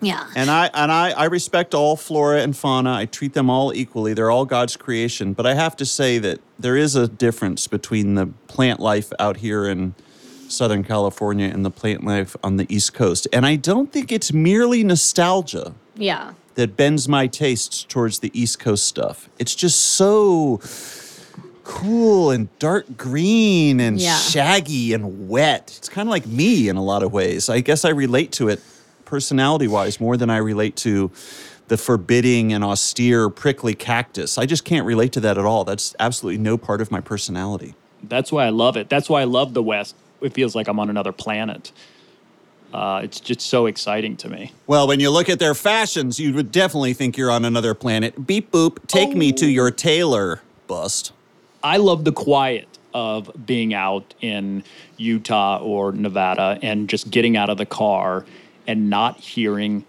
Yeah. 0.00 0.28
And 0.34 0.50
I 0.50 0.70
and 0.74 0.90
I, 0.90 1.12
I 1.12 1.26
respect 1.26 1.72
all 1.72 1.94
flora 1.94 2.40
and 2.40 2.56
fauna. 2.56 2.92
I 2.92 3.06
treat 3.06 3.32
them 3.32 3.48
all 3.48 3.72
equally. 3.72 4.12
They're 4.12 4.32
all 4.32 4.44
God's 4.44 4.76
creation. 4.76 5.34
But 5.34 5.46
I 5.46 5.54
have 5.54 5.76
to 5.76 5.86
say 5.86 6.18
that 6.18 6.40
there 6.58 6.76
is 6.76 6.96
a 6.96 7.06
difference 7.06 7.68
between 7.68 8.16
the 8.16 8.26
plant 8.48 8.80
life 8.80 9.12
out 9.20 9.36
here 9.36 9.68
in 9.68 9.94
Southern 10.48 10.82
California 10.82 11.46
and 11.46 11.64
the 11.64 11.70
plant 11.70 12.02
life 12.02 12.34
on 12.42 12.56
the 12.56 12.66
East 12.68 12.92
Coast. 12.92 13.28
And 13.32 13.46
I 13.46 13.54
don't 13.54 13.92
think 13.92 14.10
it's 14.10 14.32
merely 14.32 14.82
nostalgia 14.82 15.74
yeah. 15.96 16.32
That 16.54 16.76
bends 16.76 17.08
my 17.08 17.26
tastes 17.26 17.82
towards 17.84 18.20
the 18.20 18.30
East 18.38 18.58
Coast 18.58 18.86
stuff. 18.86 19.28
It's 19.38 19.54
just 19.54 19.80
so 19.80 20.60
cool 21.64 22.30
and 22.30 22.48
dark 22.58 22.96
green 22.96 23.80
and 23.80 23.98
Yeah. 24.00 24.18
shaggy 24.18 24.92
and 24.92 25.28
wet. 25.28 25.74
It's 25.78 25.88
kind 25.88 26.08
of 26.08 26.10
like 26.10 26.26
me 26.26 26.68
in 26.68 26.76
a 26.76 26.82
lot 26.84 27.02
of 27.02 27.12
ways. 27.12 27.48
I 27.48 27.60
guess 27.60 27.84
I 27.84 27.88
relate 27.90 28.32
to 28.32 28.48
it 28.48 28.60
personality 29.04 29.66
wise 29.68 29.98
more 30.00 30.16
than 30.16 30.30
I 30.30 30.36
relate 30.36 30.76
to 30.76 31.10
the 31.68 31.76
forbidding 31.78 32.52
and 32.52 32.62
austere 32.62 33.30
prickly 33.30 33.74
cactus. 33.74 34.36
I 34.36 34.44
just 34.44 34.64
can't 34.66 34.84
relate 34.86 35.12
to 35.12 35.20
that 35.20 35.38
at 35.38 35.44
all. 35.46 35.64
That's 35.64 35.94
absolutely 35.98 36.38
no 36.38 36.58
part 36.58 36.80
of 36.82 36.90
my 36.90 37.00
personality. 37.00 37.74
That's 38.02 38.30
why 38.30 38.44
I 38.44 38.50
love 38.50 38.76
it. 38.76 38.90
That's 38.90 39.08
why 39.08 39.22
I 39.22 39.24
love 39.24 39.54
the 39.54 39.62
West. 39.62 39.94
It 40.20 40.34
feels 40.34 40.54
like 40.54 40.68
I'm 40.68 40.78
on 40.78 40.90
another 40.90 41.12
planet. 41.12 41.72
Uh, 42.74 43.02
it's 43.04 43.20
just 43.20 43.40
so 43.40 43.66
exciting 43.66 44.16
to 44.16 44.28
me. 44.28 44.50
Well, 44.66 44.88
when 44.88 44.98
you 44.98 45.08
look 45.08 45.28
at 45.28 45.38
their 45.38 45.54
fashions, 45.54 46.18
you 46.18 46.34
would 46.34 46.50
definitely 46.50 46.92
think 46.92 47.16
you're 47.16 47.30
on 47.30 47.44
another 47.44 47.72
planet. 47.72 48.26
Beep 48.26 48.50
boop, 48.50 48.84
take 48.88 49.14
me 49.16 49.30
to 49.34 49.46
your 49.46 49.70
tailor. 49.70 50.42
Bust. 50.66 51.12
I 51.62 51.76
love 51.76 52.04
the 52.04 52.10
quiet 52.10 52.66
of 52.92 53.30
being 53.46 53.74
out 53.74 54.14
in 54.20 54.64
Utah 54.96 55.58
or 55.62 55.92
Nevada 55.92 56.58
and 56.62 56.88
just 56.88 57.10
getting 57.12 57.36
out 57.36 57.48
of 57.48 57.58
the 57.58 57.66
car 57.66 58.26
and 58.66 58.90
not 58.90 59.20
hearing 59.20 59.84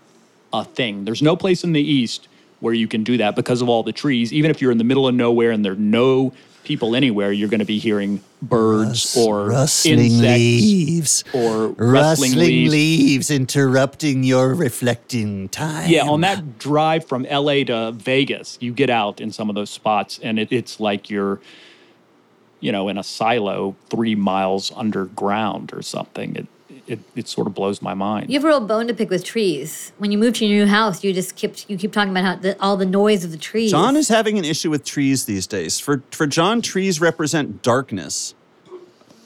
a 0.54 0.64
thing. 0.64 1.06
There's 1.06 1.24
no 1.24 1.36
place 1.36 1.64
in 1.64 1.72
the 1.72 1.82
East 1.82 2.28
where 2.60 2.76
you 2.76 2.88
can 2.88 3.04
do 3.04 3.18
that 3.18 3.36
because 3.36 3.64
of 3.64 3.70
all 3.70 3.82
the 3.82 3.94
trees. 3.94 4.32
Even 4.32 4.52
if 4.52 4.62
you're 4.62 4.72
in 4.72 4.78
the 4.78 4.84
middle 4.84 5.08
of 5.08 5.16
nowhere 5.16 5.50
and 5.50 5.66
there 5.66 5.74
are 5.74 5.76
no 5.76 6.34
people 6.66 6.96
anywhere, 6.96 7.32
you're 7.32 7.50
going 7.50 7.60
to 7.60 7.66
be 7.66 7.80
hearing 7.80 8.22
birds 8.42 9.16
or 9.16 9.52
insects 9.52 9.86
leaves. 9.86 11.24
or 11.34 11.70
rustling, 11.70 12.34
leaves. 12.36 13.32
interrupting 13.32 14.24
your 14.24 14.54
reflecting 14.54 15.48
time. 15.50 15.90
Yeah, 15.90 16.08
on 16.08 16.22
that 16.22 16.60
drive 16.60 17.06
from 17.06 17.24
LA 17.24 17.64
to 17.66 17.94
Vegas, 17.94 18.58
you 18.60 18.74
get 18.74 18.90
out 18.90 19.22
in 19.22 19.32
some 19.32 19.50
of 19.50 19.56
those 19.56 19.70
spots, 19.70 20.20
and 20.22 20.40
it, 20.40 20.52
it's 20.52 20.80
like 20.80 21.10
you're, 21.10 21.40
you 22.60 22.72
know, 22.72 22.90
in 22.90 22.98
a 22.98 23.04
silo 23.04 23.76
three 23.90 24.16
miles 24.16 24.72
underground 24.76 25.72
or 25.74 25.82
something. 25.82 26.36
It, 26.36 26.48
it 26.88 27.00
it 27.16 27.28
sort 27.28 27.48
of 27.48 27.54
blows 27.54 27.82
my 27.82 27.94
mind. 27.94 28.30
You 28.30 28.36
have 28.40 28.44
a 28.44 28.48
real 28.48 28.60
bone 28.62 28.88
to 28.88 28.94
pick 28.94 29.10
with 29.10 29.24
trees. 29.24 29.92
When 29.98 30.12
you 30.12 30.18
move 30.18 30.36
to 30.36 30.46
your 30.46 30.66
new 30.66 30.72
house, 30.72 31.04
you 31.04 31.14
just 31.14 31.36
keep 31.36 31.70
you 31.70 31.78
keep 31.78 31.92
talking 31.92 32.12
about 32.12 32.24
how 32.24 32.36
the, 32.36 32.62
all 32.62 32.78
the 32.78 32.86
noise 32.86 33.24
of 33.24 33.32
the 33.32 33.38
trees. 33.38 33.72
John 33.72 33.96
is 33.96 34.08
having 34.10 34.38
an 34.38 34.46
issue 34.46 34.70
with 34.70 34.84
trees 34.84 35.26
these 35.26 35.48
days. 35.48 35.80
For 35.80 36.04
for 36.12 36.28
John, 36.28 36.62
trees 36.62 37.02
represent 37.02 37.62
darkness. 37.62 38.36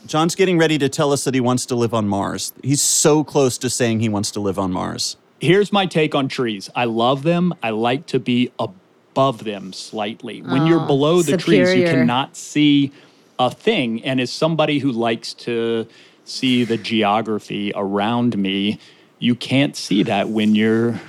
John's 0.05 0.33
getting 0.33 0.57
ready 0.57 0.77
to 0.79 0.89
tell 0.89 1.11
us 1.11 1.23
that 1.25 1.33
he 1.35 1.39
wants 1.39 1.65
to 1.67 1.75
live 1.75 1.93
on 1.93 2.07
Mars. 2.07 2.51
He's 2.63 2.81
so 2.81 3.23
close 3.23 3.57
to 3.59 3.69
saying 3.69 3.99
he 3.99 4.09
wants 4.09 4.31
to 4.31 4.39
live 4.39 4.57
on 4.57 4.71
Mars. 4.71 5.17
Here's 5.39 5.71
my 5.71 5.85
take 5.85 6.15
on 6.15 6.27
trees. 6.27 6.69
I 6.75 6.85
love 6.85 7.23
them. 7.23 7.53
I 7.61 7.69
like 7.69 8.07
to 8.07 8.19
be 8.19 8.51
above 8.57 9.43
them 9.43 9.71
slightly. 9.71 10.41
When 10.41 10.65
you're 10.65 10.81
Oh, 10.81 10.87
below 10.87 11.21
the 11.21 11.37
trees, 11.37 11.75
you 11.75 11.85
cannot 11.85 12.35
see 12.35 12.91
a 13.37 13.51
thing. 13.51 14.03
And 14.03 14.19
as 14.19 14.31
somebody 14.31 14.79
who 14.79 14.91
likes 14.91 15.33
to 15.35 15.87
see 16.29 16.63
the 16.63 16.77
geography 16.77 17.71
around 17.75 18.37
me, 18.37 18.79
you 19.19 19.35
can't 19.35 19.75
see 19.75 20.03
that 20.03 20.29
when 20.29 20.55
you're, 20.55 20.99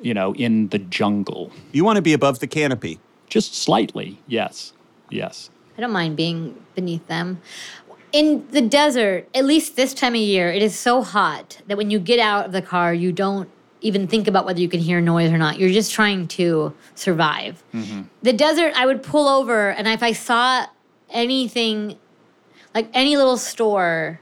you 0.00 0.14
know, 0.14 0.34
in 0.34 0.68
the 0.68 0.78
jungle. 0.78 1.52
You 1.72 1.84
want 1.84 1.96
to 1.96 2.02
be 2.02 2.12
above 2.12 2.40
the 2.40 2.46
canopy. 2.46 2.98
Just 3.28 3.54
slightly, 3.54 4.18
yes, 4.26 4.72
yes. 5.10 5.50
I 5.76 5.80
don't 5.80 5.92
mind 5.92 6.16
being 6.16 6.60
beneath 6.74 7.06
them. 7.06 7.40
In 8.12 8.46
the 8.50 8.60
desert, 8.60 9.28
at 9.34 9.44
least 9.44 9.74
this 9.74 9.92
time 9.92 10.14
of 10.14 10.20
year, 10.20 10.52
it 10.52 10.62
is 10.62 10.78
so 10.78 11.02
hot 11.02 11.60
that 11.66 11.76
when 11.76 11.90
you 11.90 11.98
get 11.98 12.20
out 12.20 12.46
of 12.46 12.52
the 12.52 12.62
car, 12.62 12.94
you 12.94 13.10
don't 13.10 13.48
even 13.80 14.06
think 14.06 14.28
about 14.28 14.46
whether 14.46 14.60
you 14.60 14.68
can 14.68 14.80
hear 14.80 15.00
noise 15.00 15.30
or 15.30 15.38
not. 15.38 15.58
You're 15.58 15.72
just 15.72 15.92
trying 15.92 16.28
to 16.28 16.72
survive. 16.94 17.62
Mm-hmm. 17.74 18.02
The 18.22 18.32
desert, 18.32 18.72
I 18.76 18.86
would 18.86 19.02
pull 19.02 19.28
over, 19.28 19.70
and 19.70 19.88
if 19.88 20.02
I 20.02 20.12
saw 20.12 20.66
anything, 21.10 21.98
like 22.74 22.88
any 22.92 23.16
little 23.16 23.36
store 23.36 24.20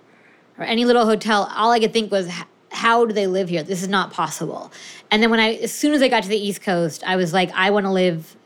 or 0.58 0.64
any 0.64 0.84
little 0.84 1.06
hotel, 1.06 1.50
all 1.54 1.70
I 1.70 1.80
could 1.80 1.92
think 1.92 2.12
was, 2.12 2.28
how 2.70 3.04
do 3.04 3.12
they 3.12 3.26
live 3.26 3.48
here? 3.48 3.62
This 3.62 3.82
is 3.82 3.88
not 3.88 4.12
possible. 4.12 4.70
And 5.10 5.22
then 5.22 5.30
when 5.30 5.40
I, 5.40 5.54
as 5.54 5.72
soon 5.72 5.92
as 5.92 6.02
I 6.02 6.08
got 6.08 6.22
to 6.22 6.28
the 6.28 6.38
East 6.38 6.62
Coast, 6.62 7.02
I 7.04 7.16
was 7.16 7.32
like, 7.32 7.50
I 7.54 7.70
want 7.70 7.86
to 7.86 7.90
live. 7.90 8.36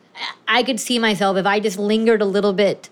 I 0.49 0.63
could 0.63 0.81
see 0.81 0.99
myself 0.99 1.37
if 1.37 1.47
I 1.47 1.61
just 1.61 1.79
lingered 1.79 2.23
a 2.23 2.25
little 2.25 2.53
bit 2.53 2.89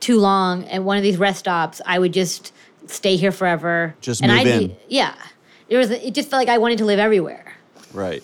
too 0.00 0.18
long 0.18 0.64
at 0.68 0.82
one 0.82 0.96
of 0.96 1.02
these 1.02 1.16
rest 1.16 1.40
stops, 1.40 1.80
I 1.84 1.98
would 1.98 2.12
just 2.12 2.52
stay 2.86 3.16
here 3.16 3.32
forever. 3.32 3.94
Just 4.00 4.22
and 4.22 4.30
move 4.30 4.40
I'd 4.40 4.46
in. 4.46 4.68
Be, 4.68 4.76
yeah. 4.88 5.14
It 5.68 5.76
was. 5.76 5.90
It 5.90 6.14
just 6.14 6.30
felt 6.30 6.40
like 6.40 6.48
I 6.48 6.58
wanted 6.58 6.78
to 6.78 6.84
live 6.84 6.98
everywhere. 6.98 7.54
Right. 7.92 8.22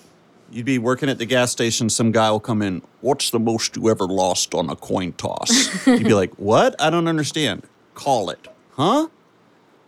You'd 0.51 0.67
be 0.67 0.79
working 0.79 1.09
at 1.09 1.19
the 1.19 1.25
gas 1.25 1.51
station, 1.51 1.89
some 1.89 2.13
guy 2.13 2.31
will 2.31 2.39
come 2.39 2.61
in, 2.61 2.83
What's 3.01 3.31
the 3.31 3.41
most 3.41 3.77
you 3.77 3.89
ever 3.89 4.05
lost 4.05 4.55
on 4.55 4.69
a 4.69 4.77
coin 4.77 5.13
toss? 5.15 5.87
You'd 5.87 6.05
be 6.05 6.13
like, 6.15 6.35
What? 6.35 6.77
I 6.79 6.91
don't 6.91 7.09
understand. 7.09 7.63
Call 7.95 8.31
it. 8.31 8.49
Huh? 8.73 9.09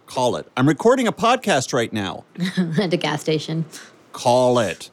Call 0.07 0.37
it. 0.37 0.47
I'm 0.57 0.69
recording 0.69 1.07
a 1.09 1.13
podcast 1.13 1.73
right 1.73 1.93
now. 1.93 2.25
at 2.79 2.93
a 2.93 2.97
gas 2.97 3.23
station. 3.23 3.65
Call 4.13 4.59
it. 4.59 4.91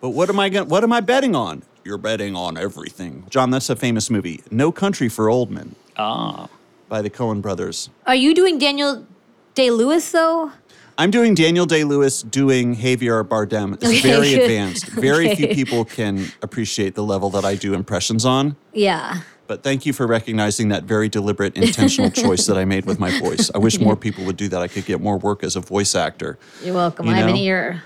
But 0.00 0.10
what 0.10 0.28
am 0.28 0.40
I 0.40 0.48
going 0.48 0.68
what 0.68 0.82
am 0.82 0.92
I 0.92 1.00
betting 1.00 1.34
on? 1.36 1.62
You're 1.84 1.98
betting 1.98 2.34
on 2.34 2.56
everything. 2.56 3.24
John, 3.30 3.50
that's 3.50 3.70
a 3.70 3.76
famous 3.76 4.10
movie. 4.10 4.42
No 4.50 4.72
Country 4.72 5.08
for 5.08 5.28
Old 5.28 5.50
Men 5.50 5.74
Ah. 5.96 6.48
by 6.88 7.02
the 7.02 7.10
Coen 7.10 7.40
brothers. 7.42 7.90
Are 8.06 8.14
you 8.14 8.34
doing 8.34 8.58
Daniel 8.58 9.06
Day 9.54 9.70
Lewis 9.70 10.10
though? 10.10 10.52
I'm 10.98 11.10
doing 11.10 11.34
Daniel 11.34 11.66
Day 11.66 11.84
Lewis 11.84 12.22
doing 12.22 12.76
Javier 12.76 13.22
Bardem. 13.22 13.74
It's 13.74 13.84
Okay. 13.84 14.00
very 14.00 14.34
advanced. 14.42 14.86
Very 14.86 15.34
few 15.34 15.48
people 15.48 15.84
can 15.84 16.32
appreciate 16.42 16.94
the 16.94 17.04
level 17.04 17.28
that 17.30 17.44
I 17.44 17.54
do 17.54 17.74
impressions 17.74 18.24
on. 18.24 18.56
Yeah. 18.72 19.20
But 19.46 19.62
thank 19.62 19.86
you 19.86 19.92
for 19.92 20.06
recognizing 20.06 20.68
that 20.70 20.84
very 20.84 21.08
deliberate, 21.08 21.56
intentional 21.56 22.10
choice 22.10 22.46
that 22.46 22.56
I 22.58 22.64
made 22.64 22.84
with 22.84 22.98
my 22.98 23.16
voice. 23.20 23.50
I 23.54 23.58
wish 23.58 23.78
more 23.78 23.96
people 23.96 24.24
would 24.24 24.36
do 24.36 24.48
that. 24.48 24.60
I 24.60 24.68
could 24.68 24.84
get 24.86 25.00
more 25.00 25.18
work 25.18 25.44
as 25.44 25.54
a 25.56 25.60
voice 25.60 25.94
actor. 25.94 26.38
You're 26.64 26.74
welcome. 26.74 27.06
You 27.06 27.12
I 27.12 27.16
have 27.16 27.28
an 27.28 27.36
ear. 27.36 27.82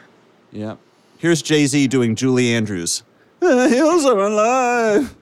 Yeah. 0.53 0.77
Here's 1.19 1.43
Jay 1.43 1.67
Z 1.67 1.87
doing 1.89 2.15
Julie 2.17 2.55
Andrews. 2.55 3.03
The 3.41 3.69
hills 3.69 4.05
are 4.07 4.19
alive. 4.19 5.15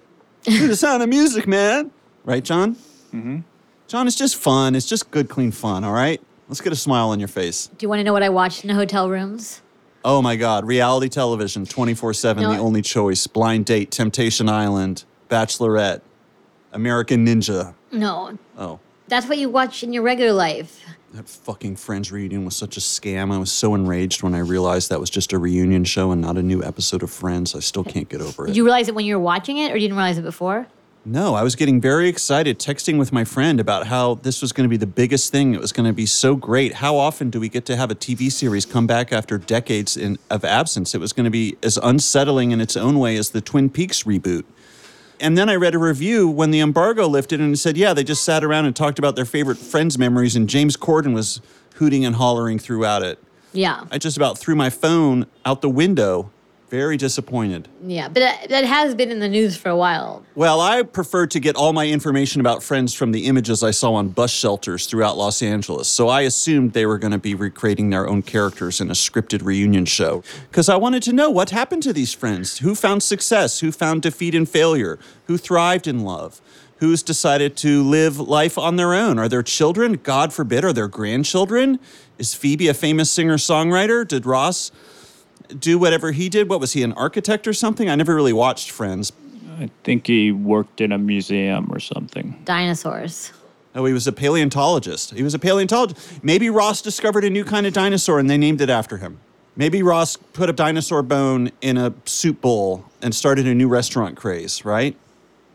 To 0.44 0.68
the 0.68 0.76
sound 0.76 1.02
of 1.02 1.08
music, 1.08 1.46
man. 1.46 1.90
Right, 2.24 2.44
John? 2.44 2.74
Mm-hmm. 3.12 3.40
John, 3.88 4.06
it's 4.06 4.16
just 4.16 4.36
fun. 4.36 4.74
It's 4.74 4.86
just 4.86 5.10
good, 5.10 5.28
clean 5.28 5.50
fun, 5.50 5.82
all 5.82 5.92
right? 5.92 6.20
Let's 6.48 6.60
get 6.60 6.72
a 6.72 6.76
smile 6.76 7.10
on 7.10 7.18
your 7.18 7.28
face. 7.28 7.66
Do 7.66 7.84
you 7.84 7.88
want 7.88 8.00
to 8.00 8.04
know 8.04 8.12
what 8.12 8.22
I 8.22 8.28
watched 8.28 8.62
in 8.64 8.68
the 8.68 8.74
hotel 8.74 9.10
rooms? 9.10 9.60
Oh 10.04 10.22
my 10.22 10.36
God, 10.36 10.64
reality 10.64 11.08
television, 11.08 11.66
24 11.66 12.14
7, 12.14 12.42
No. 12.42 12.52
the 12.52 12.58
only 12.58 12.80
choice. 12.82 13.26
Blind 13.26 13.66
Date, 13.66 13.90
Temptation 13.90 14.48
Island, 14.48 15.04
Bachelorette, 15.28 16.00
American 16.72 17.26
Ninja. 17.26 17.74
No. 17.92 18.38
Oh, 18.56 18.78
That's 19.08 19.26
what 19.26 19.38
you 19.38 19.48
watch 19.48 19.82
in 19.82 19.92
your 19.92 20.02
regular 20.02 20.32
life. 20.32 20.84
that 21.14 21.28
fucking 21.28 21.76
Friends 21.76 22.12
reunion 22.12 22.44
was 22.44 22.54
such 22.56 22.76
a 22.76 22.80
scam. 22.80 23.32
I 23.32 23.38
was 23.38 23.50
so 23.50 23.74
enraged 23.74 24.22
when 24.22 24.34
I 24.34 24.40
realized 24.40 24.90
that 24.90 25.00
was 25.00 25.08
just 25.10 25.32
a 25.32 25.38
reunion 25.38 25.84
show 25.84 26.10
and 26.12 26.20
not 26.20 26.36
a 26.36 26.42
new 26.42 26.62
episode 26.62 27.02
of 27.02 27.10
Friends. 27.10 27.54
I 27.54 27.60
still 27.60 27.84
can't 27.84 28.08
get 28.08 28.20
over 28.20 28.44
it. 28.44 28.48
Did 28.48 28.56
you 28.56 28.64
realize 28.64 28.88
it 28.88 28.94
when 28.94 29.06
you 29.06 29.16
were 29.16 29.22
watching 29.22 29.56
it, 29.58 29.72
or 29.72 29.76
you 29.76 29.88
didn't 29.88 29.96
realize 29.96 30.18
it 30.18 30.22
before? 30.22 30.66
No, 31.06 31.34
I 31.34 31.42
was 31.42 31.56
getting 31.56 31.80
very 31.80 32.06
excited 32.08 32.58
texting 32.58 32.98
with 32.98 33.12
my 33.12 33.24
friend 33.24 33.60
about 33.60 33.86
how 33.86 34.16
this 34.16 34.42
was 34.42 34.52
going 34.52 34.64
to 34.66 34.68
be 34.68 34.76
the 34.76 34.86
biggest 34.86 35.32
thing. 35.32 35.54
It 35.54 35.60
was 35.60 35.72
going 35.72 35.86
to 35.86 35.92
be 35.94 36.04
so 36.04 36.36
great. 36.36 36.74
How 36.74 36.96
often 36.96 37.30
do 37.30 37.40
we 37.40 37.48
get 37.48 37.64
to 37.66 37.76
have 37.76 37.90
a 37.90 37.94
TV 37.94 38.30
series 38.30 38.66
come 38.66 38.86
back 38.86 39.10
after 39.10 39.38
decades 39.38 39.96
in, 39.96 40.18
of 40.28 40.44
absence? 40.44 40.94
It 40.94 41.00
was 41.00 41.14
going 41.14 41.24
to 41.24 41.30
be 41.30 41.56
as 41.62 41.78
unsettling 41.78 42.50
in 42.50 42.60
its 42.60 42.76
own 42.76 42.98
way 42.98 43.16
as 43.16 43.30
the 43.30 43.40
Twin 43.40 43.70
Peaks 43.70 44.02
reboot. 44.02 44.44
And 45.20 45.36
then 45.36 45.48
I 45.48 45.56
read 45.56 45.74
a 45.74 45.78
review 45.78 46.28
when 46.28 46.50
the 46.50 46.60
embargo 46.60 47.06
lifted 47.06 47.40
and 47.40 47.52
it 47.52 47.58
said, 47.58 47.76
yeah, 47.76 47.92
they 47.92 48.04
just 48.04 48.22
sat 48.22 48.44
around 48.44 48.66
and 48.66 48.76
talked 48.76 48.98
about 48.98 49.16
their 49.16 49.24
favorite 49.24 49.58
Friends 49.58 49.98
memories, 49.98 50.36
and 50.36 50.48
James 50.48 50.76
Corden 50.76 51.14
was 51.14 51.40
hooting 51.74 52.04
and 52.04 52.16
hollering 52.16 52.58
throughout 52.58 53.02
it. 53.02 53.18
Yeah. 53.52 53.84
I 53.90 53.98
just 53.98 54.16
about 54.16 54.38
threw 54.38 54.54
my 54.54 54.70
phone 54.70 55.26
out 55.44 55.60
the 55.60 55.70
window, 55.70 56.30
very 56.70 56.96
disappointed. 56.96 57.68
Yeah. 57.82 58.08
But 58.08 58.20
that, 58.20 58.48
that 58.50 58.64
has 58.64 58.94
been 58.94 59.10
in 59.10 59.20
the 59.20 59.28
news 59.28 59.56
for 59.56 59.70
a 59.70 59.76
while. 59.76 60.24
Well, 60.34 60.60
I 60.60 60.82
prefer 60.82 61.26
to 61.28 61.40
get 61.40 61.56
all 61.56 61.72
my 61.72 61.86
information 61.86 62.40
about 62.40 62.62
friends 62.62 62.94
from 62.94 63.12
the 63.12 63.26
images 63.26 63.62
I 63.62 63.70
saw 63.70 63.94
on 63.94 64.08
bus 64.08 64.30
shelters 64.30 64.86
throughout 64.86 65.16
Los 65.16 65.42
Angeles. 65.42 65.88
So 65.88 66.08
I 66.08 66.22
assumed 66.22 66.72
they 66.72 66.86
were 66.86 66.98
going 66.98 67.12
to 67.12 67.18
be 67.18 67.34
recreating 67.34 67.90
their 67.90 68.08
own 68.08 68.22
characters 68.22 68.80
in 68.80 68.90
a 68.90 68.94
scripted 68.94 69.44
reunion 69.44 69.86
show. 69.86 70.22
Because 70.50 70.68
I 70.68 70.76
wanted 70.76 71.02
to 71.04 71.12
know 71.12 71.30
what 71.30 71.50
happened 71.50 71.82
to 71.84 71.92
these 71.92 72.12
friends. 72.12 72.58
Who 72.58 72.74
found 72.74 73.02
success? 73.02 73.60
Who 73.60 73.72
found 73.72 74.02
defeat 74.02 74.34
and 74.34 74.48
failure? 74.48 74.98
Who 75.26 75.38
thrived 75.38 75.86
in 75.86 76.00
love? 76.00 76.40
Who's 76.78 77.02
decided 77.02 77.56
to 77.58 77.82
live 77.82 78.20
life 78.20 78.56
on 78.56 78.76
their 78.76 78.94
own? 78.94 79.18
Are 79.18 79.28
there 79.28 79.42
children? 79.42 79.94
God 79.94 80.32
forbid. 80.32 80.64
Are 80.64 80.72
there 80.72 80.86
grandchildren? 80.86 81.80
Is 82.18 82.34
Phoebe 82.34 82.68
a 82.68 82.74
famous 82.74 83.10
singer 83.10 83.36
songwriter? 83.36 84.06
Did 84.06 84.26
Ross 84.26 84.70
do 85.48 85.78
whatever 85.78 86.12
he 86.12 86.28
did? 86.28 86.48
What 86.48 86.60
was 86.60 86.72
he, 86.72 86.82
an 86.82 86.92
architect 86.92 87.46
or 87.46 87.52
something? 87.52 87.88
I 87.88 87.94
never 87.94 88.14
really 88.14 88.32
watched 88.32 88.70
Friends. 88.70 89.12
I 89.58 89.70
think 89.82 90.06
he 90.06 90.30
worked 90.30 90.80
in 90.80 90.92
a 90.92 90.98
museum 90.98 91.68
or 91.70 91.80
something. 91.80 92.40
Dinosaurs. 92.44 93.32
Oh, 93.74 93.84
he 93.84 93.92
was 93.92 94.06
a 94.06 94.12
paleontologist. 94.12 95.14
He 95.14 95.22
was 95.22 95.34
a 95.34 95.38
paleontologist. 95.38 96.22
Maybe 96.22 96.48
Ross 96.50 96.80
discovered 96.80 97.24
a 97.24 97.30
new 97.30 97.44
kind 97.44 97.66
of 97.66 97.72
dinosaur 97.72 98.18
and 98.18 98.28
they 98.30 98.38
named 98.38 98.60
it 98.60 98.70
after 98.70 98.98
him. 98.98 99.20
Maybe 99.56 99.82
Ross 99.82 100.16
put 100.16 100.48
a 100.48 100.52
dinosaur 100.52 101.02
bone 101.02 101.50
in 101.60 101.76
a 101.76 101.92
soup 102.04 102.40
bowl 102.40 102.84
and 103.02 103.14
started 103.14 103.46
a 103.46 103.54
new 103.54 103.68
restaurant 103.68 104.16
craze, 104.16 104.64
right? 104.64 104.96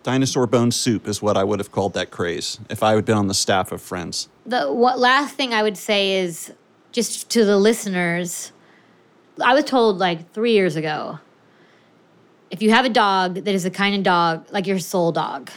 Dinosaur 0.04 0.46
bone 0.48 0.72
soup 0.72 1.08
is 1.08 1.22
what 1.22 1.38
I 1.38 1.46
would 1.46 1.60
have 1.60 1.72
called 1.72 1.94
that 1.94 2.12
craze 2.12 2.60
if 2.70 2.84
I 2.84 2.96
had 2.96 3.06
been 3.06 3.18
on 3.18 3.28
the 3.28 3.34
staff 3.34 3.72
of 3.72 3.82
Friends. 3.82 4.28
The 4.46 4.72
what 4.72 5.00
last 5.00 5.36
thing 5.36 5.54
I 5.54 5.64
would 5.64 5.78
say 5.78 6.20
is 6.20 6.52
just 6.92 7.30
to 7.32 7.46
the 7.46 7.58
listeners. 7.58 8.52
I 9.42 9.54
was 9.54 9.64
told 9.64 9.98
like 9.98 10.32
three 10.34 10.54
years 10.54 10.76
ago. 10.76 11.20
If 12.52 12.62
you 12.62 12.70
have 12.70 12.86
a 12.86 12.90
dog 12.90 13.36
that 13.36 13.48
is 13.48 13.64
the 13.64 13.72
kind 13.72 13.96
of 13.96 14.04
dog 14.04 14.46
like 14.52 14.68
your 14.68 14.80
soul 14.80 15.12
dog, 15.12 15.50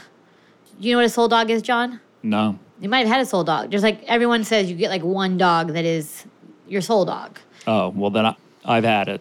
you 0.78 0.92
know 0.92 0.98
what 0.98 1.04
a 1.04 1.10
soul 1.10 1.28
dog 1.28 1.50
is, 1.50 1.62
John? 1.62 2.00
No. 2.22 2.58
You 2.80 2.88
might 2.88 3.00
have 3.00 3.08
had 3.08 3.20
a 3.20 3.26
soul 3.26 3.44
dog. 3.44 3.70
Just 3.70 3.82
like 3.82 4.02
everyone 4.04 4.44
says, 4.44 4.70
you 4.70 4.76
get 4.76 4.90
like 4.90 5.02
one 5.02 5.36
dog 5.36 5.72
that 5.74 5.84
is 5.84 6.24
your 6.66 6.80
soul 6.80 7.04
dog. 7.04 7.38
Oh, 7.66 7.88
well, 7.90 8.10
then 8.10 8.26
I, 8.26 8.36
I've 8.64 8.84
had 8.84 9.08
it. 9.08 9.20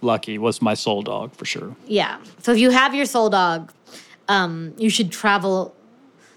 Lucky 0.00 0.36
was 0.38 0.60
my 0.60 0.74
soul 0.74 1.02
dog 1.02 1.34
for 1.34 1.44
sure. 1.44 1.74
Yeah. 1.86 2.18
So 2.42 2.52
if 2.52 2.58
you 2.58 2.70
have 2.70 2.94
your 2.94 3.06
soul 3.06 3.30
dog, 3.30 3.72
um, 4.28 4.74
you 4.76 4.90
should 4.90 5.10
travel 5.10 5.74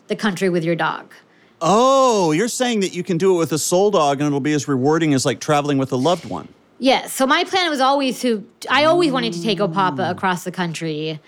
the 0.08 0.16
country 0.16 0.50
with 0.50 0.64
your 0.64 0.76
dog. 0.76 1.14
Oh, 1.60 2.32
you're 2.32 2.48
saying 2.48 2.82
that 2.82 2.94
you 2.94 3.04
can 3.04 3.18
do 3.18 3.36
it 3.36 3.40
with 3.40 3.52
a 3.52 3.58
soul 3.58 3.92
dog 3.92 4.20
and 4.20 4.28
it'll 4.28 4.40
be 4.40 4.54
as 4.54 4.68
rewarding 4.68 5.14
as 5.14 5.26
like 5.26 5.40
traveling 5.40 5.78
with 5.78 5.92
a 5.92 5.96
loved 5.96 6.26
one. 6.26 6.48
Yes. 6.80 7.14
So 7.14 7.26
my 7.26 7.44
plan 7.44 7.70
was 7.70 7.80
always 7.80 8.20
to. 8.22 8.48
I 8.70 8.86
always 8.86 9.12
wanted 9.12 9.34
to 9.34 9.42
take 9.42 9.60
Opapa 9.60 10.12
across 10.12 10.44
the 10.44 10.52
country, 10.52 11.20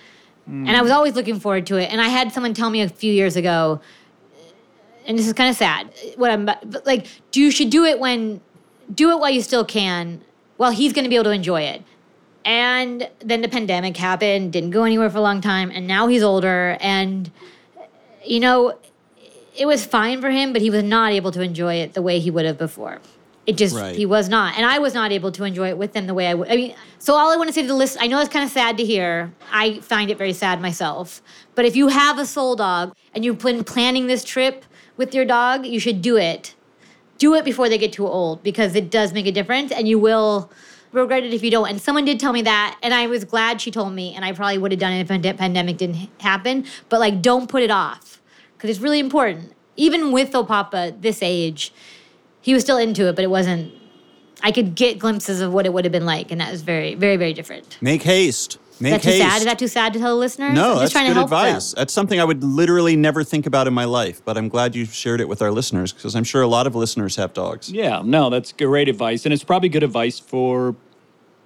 and 0.48 0.70
I 0.70 0.82
was 0.82 0.92
always 0.92 1.16
looking 1.16 1.40
forward 1.40 1.66
to 1.68 1.78
it. 1.78 1.92
And 1.92 2.00
I 2.02 2.08
had 2.08 2.32
someone 2.32 2.54
tell 2.54 2.70
me 2.70 2.82
a 2.82 2.90
few 2.90 3.12
years 3.12 3.36
ago, 3.36 3.82
and 5.08 5.18
this 5.18 5.28
is 5.28 5.34
kind 5.34 5.50
of 5.50 5.56
sad. 5.56 5.92
What 6.18 6.32
I'm 6.32 6.46
but 6.46 6.86
like, 6.86 7.08
do 7.32 7.42
you 7.42 7.52
should 7.52 7.70
do 7.70 7.84
it 7.86 8.00
when, 8.00 8.42
do 8.94 9.12
it 9.12 9.20
while 9.20 9.32
you 9.32 9.42
still 9.42 9.66
can, 9.66 10.22
while 10.58 10.72
he's 10.72 10.94
going 10.94 11.04
to 11.04 11.10
be 11.10 11.16
able 11.16 11.26
to 11.26 11.32
enjoy 11.32 11.62
it. 11.62 11.84
And 12.46 13.10
then 13.20 13.42
the 13.42 13.50
pandemic 13.50 13.98
happened, 13.98 14.54
didn't 14.54 14.72
go 14.72 14.84
anywhere 14.84 15.10
for 15.10 15.18
a 15.18 15.22
long 15.22 15.42
time, 15.42 15.72
and 15.72 15.88
now 15.88 16.08
he's 16.08 16.24
older, 16.24 16.78
and 16.80 17.32
you 18.26 18.40
know, 18.40 18.78
it 19.58 19.66
was 19.66 19.86
fine 19.86 20.22
for 20.22 20.30
him, 20.30 20.54
but 20.54 20.62
he 20.62 20.70
was 20.70 20.84
not 20.84 21.12
able 21.12 21.32
to 21.32 21.42
enjoy 21.42 21.76
it 21.76 21.94
the 21.94 22.02
way 22.02 22.20
he 22.20 22.32
would 22.32 22.46
have 22.46 22.58
before. 22.58 23.00
It 23.50 23.58
just 23.58 23.76
Right. 23.76 23.96
he 23.96 24.06
was 24.06 24.30
not, 24.30 24.56
and 24.58 24.64
I 24.64 24.78
was 24.78 24.94
not 24.94 25.12
able 25.12 25.32
to 25.32 25.44
enjoy 25.44 25.70
it 25.70 25.78
with 25.80 25.94
them 25.94 26.06
the 26.06 26.14
way 26.14 26.28
I 26.28 26.36
would. 26.36 26.52
I 26.52 26.56
mean, 26.56 26.76
so 27.00 27.16
all 27.16 27.32
I 27.32 27.36
want 27.36 27.48
to 27.50 27.54
say 27.54 27.64
to 27.64 27.68
the 27.68 27.74
list, 27.74 27.98
I 28.00 28.06
know 28.06 28.20
it's 28.20 28.30
kind 28.30 28.46
of 28.46 28.52
sad 28.52 28.78
to 28.78 28.86
hear. 28.86 29.34
I 29.52 29.80
find 29.80 30.12
it 30.12 30.20
very 30.20 30.34
sad 30.34 30.62
myself. 30.62 31.24
But 31.56 31.66
if 31.66 31.76
you 31.76 31.88
have 31.88 32.20
a 32.20 32.28
soul 32.28 32.56
dog 32.56 32.94
and 33.16 33.26
you've 33.26 33.40
been 33.40 33.64
planning 33.64 34.06
this 34.06 34.24
trip 34.24 34.66
with 34.98 35.16
your 35.16 35.26
dog, 35.26 35.66
you 35.66 35.80
should 35.80 36.04
do 36.04 36.16
it. 36.16 36.54
Do 37.18 37.34
it 37.34 37.44
before 37.44 37.70
they 37.70 37.80
get 37.80 37.92
too 37.92 38.08
old 38.08 38.44
because 38.44 38.76
it 38.76 38.92
does 38.92 39.14
make 39.14 39.26
a 39.26 39.32
difference, 39.32 39.72
and 39.72 39.88
you 39.88 39.98
will 39.98 40.52
regret 40.92 41.24
it 41.24 41.34
if 41.34 41.44
you 41.44 41.50
don't. 41.50 41.68
And 41.70 41.82
someone 41.82 42.06
did 42.06 42.20
tell 42.20 42.34
me 42.34 42.44
that, 42.44 42.78
and 42.84 42.94
I 42.94 43.08
was 43.08 43.26
glad 43.26 43.62
she 43.62 43.72
told 43.72 43.94
me, 43.94 44.14
and 44.16 44.24
I 44.24 44.32
probably 44.32 44.60
would 44.60 44.72
have 44.72 44.80
done 44.80 44.94
it 44.94 45.02
if 45.02 45.08
the 45.08 45.16
pande- 45.16 45.38
pandemic 45.38 45.78
didn't 45.78 46.08
happen. 46.20 46.66
But 46.90 47.00
like, 47.00 47.24
don't 47.24 47.50
put 47.50 47.64
it 47.64 47.72
off 47.72 48.22
because 48.56 48.70
it's 48.70 48.80
really 48.80 49.00
important. 49.00 49.54
Even 49.76 50.12
with 50.12 50.34
Opapa 50.34 51.02
this 51.02 51.24
age, 51.24 51.74
he 52.50 52.54
was 52.56 52.64
still 52.64 52.78
into 52.80 53.08
it, 53.08 53.16
but 53.16 53.24
it 53.24 53.30
wasn't. 53.30 53.72
I 54.42 54.52
could 54.52 54.74
get 54.74 54.98
glimpses 54.98 55.40
of 55.40 55.54
what 55.54 55.68
it 55.68 55.74
would 55.74 55.86
have 55.86 55.92
been 55.92 56.06
like, 56.08 56.32
and 56.32 56.42
that 56.42 56.52
was 56.52 56.64
very, 56.64 56.96
very, 56.96 57.16
very 57.16 57.32
different. 57.32 57.78
Make 57.80 58.02
haste. 58.02 58.58
Make 58.80 58.94
Is 58.94 59.04
that 59.04 59.04
too 59.04 59.10
haste. 59.18 59.30
sad? 59.30 59.38
Is 59.38 59.46
that 59.46 59.60
too 59.60 59.68
sad 59.68 59.94
to 59.94 60.00
tell 60.00 60.16
the 60.16 60.20
listeners? 60.20 60.56
No, 60.56 60.64
I'm 60.64 60.70
that's 60.70 60.82
just 60.82 60.94
trying 60.94 61.06
good 61.06 61.10
to 61.10 61.20
help 61.20 61.26
advice. 61.28 61.74
them. 61.74 61.80
That's 61.82 61.94
something 61.94 62.20
I 62.20 62.24
would 62.24 62.44
literally 62.44 62.96
never 62.96 63.24
think 63.24 63.46
about 63.46 63.68
in 63.68 63.74
my 63.76 63.86
life, 63.86 64.26
but 64.26 64.36
I'm 64.36 64.50
glad 64.50 64.76
you 64.76 64.86
shared 64.86 65.22
it 65.22 65.30
with 65.30 65.44
our 65.44 65.52
listeners 65.52 65.94
because 65.94 66.16
I'm 66.16 66.24
sure 66.24 66.42
a 66.42 66.48
lot 66.48 66.66
of 66.66 66.74
listeners 66.76 67.18
have 67.18 67.34
dogs. 67.34 67.72
Yeah, 67.72 68.02
no, 68.04 68.32
that's 68.32 68.52
great 68.52 68.90
advice. 68.90 69.26
And 69.28 69.34
it's 69.34 69.44
probably 69.44 69.70
good 69.70 69.84
advice 69.84 70.18
for 70.18 70.76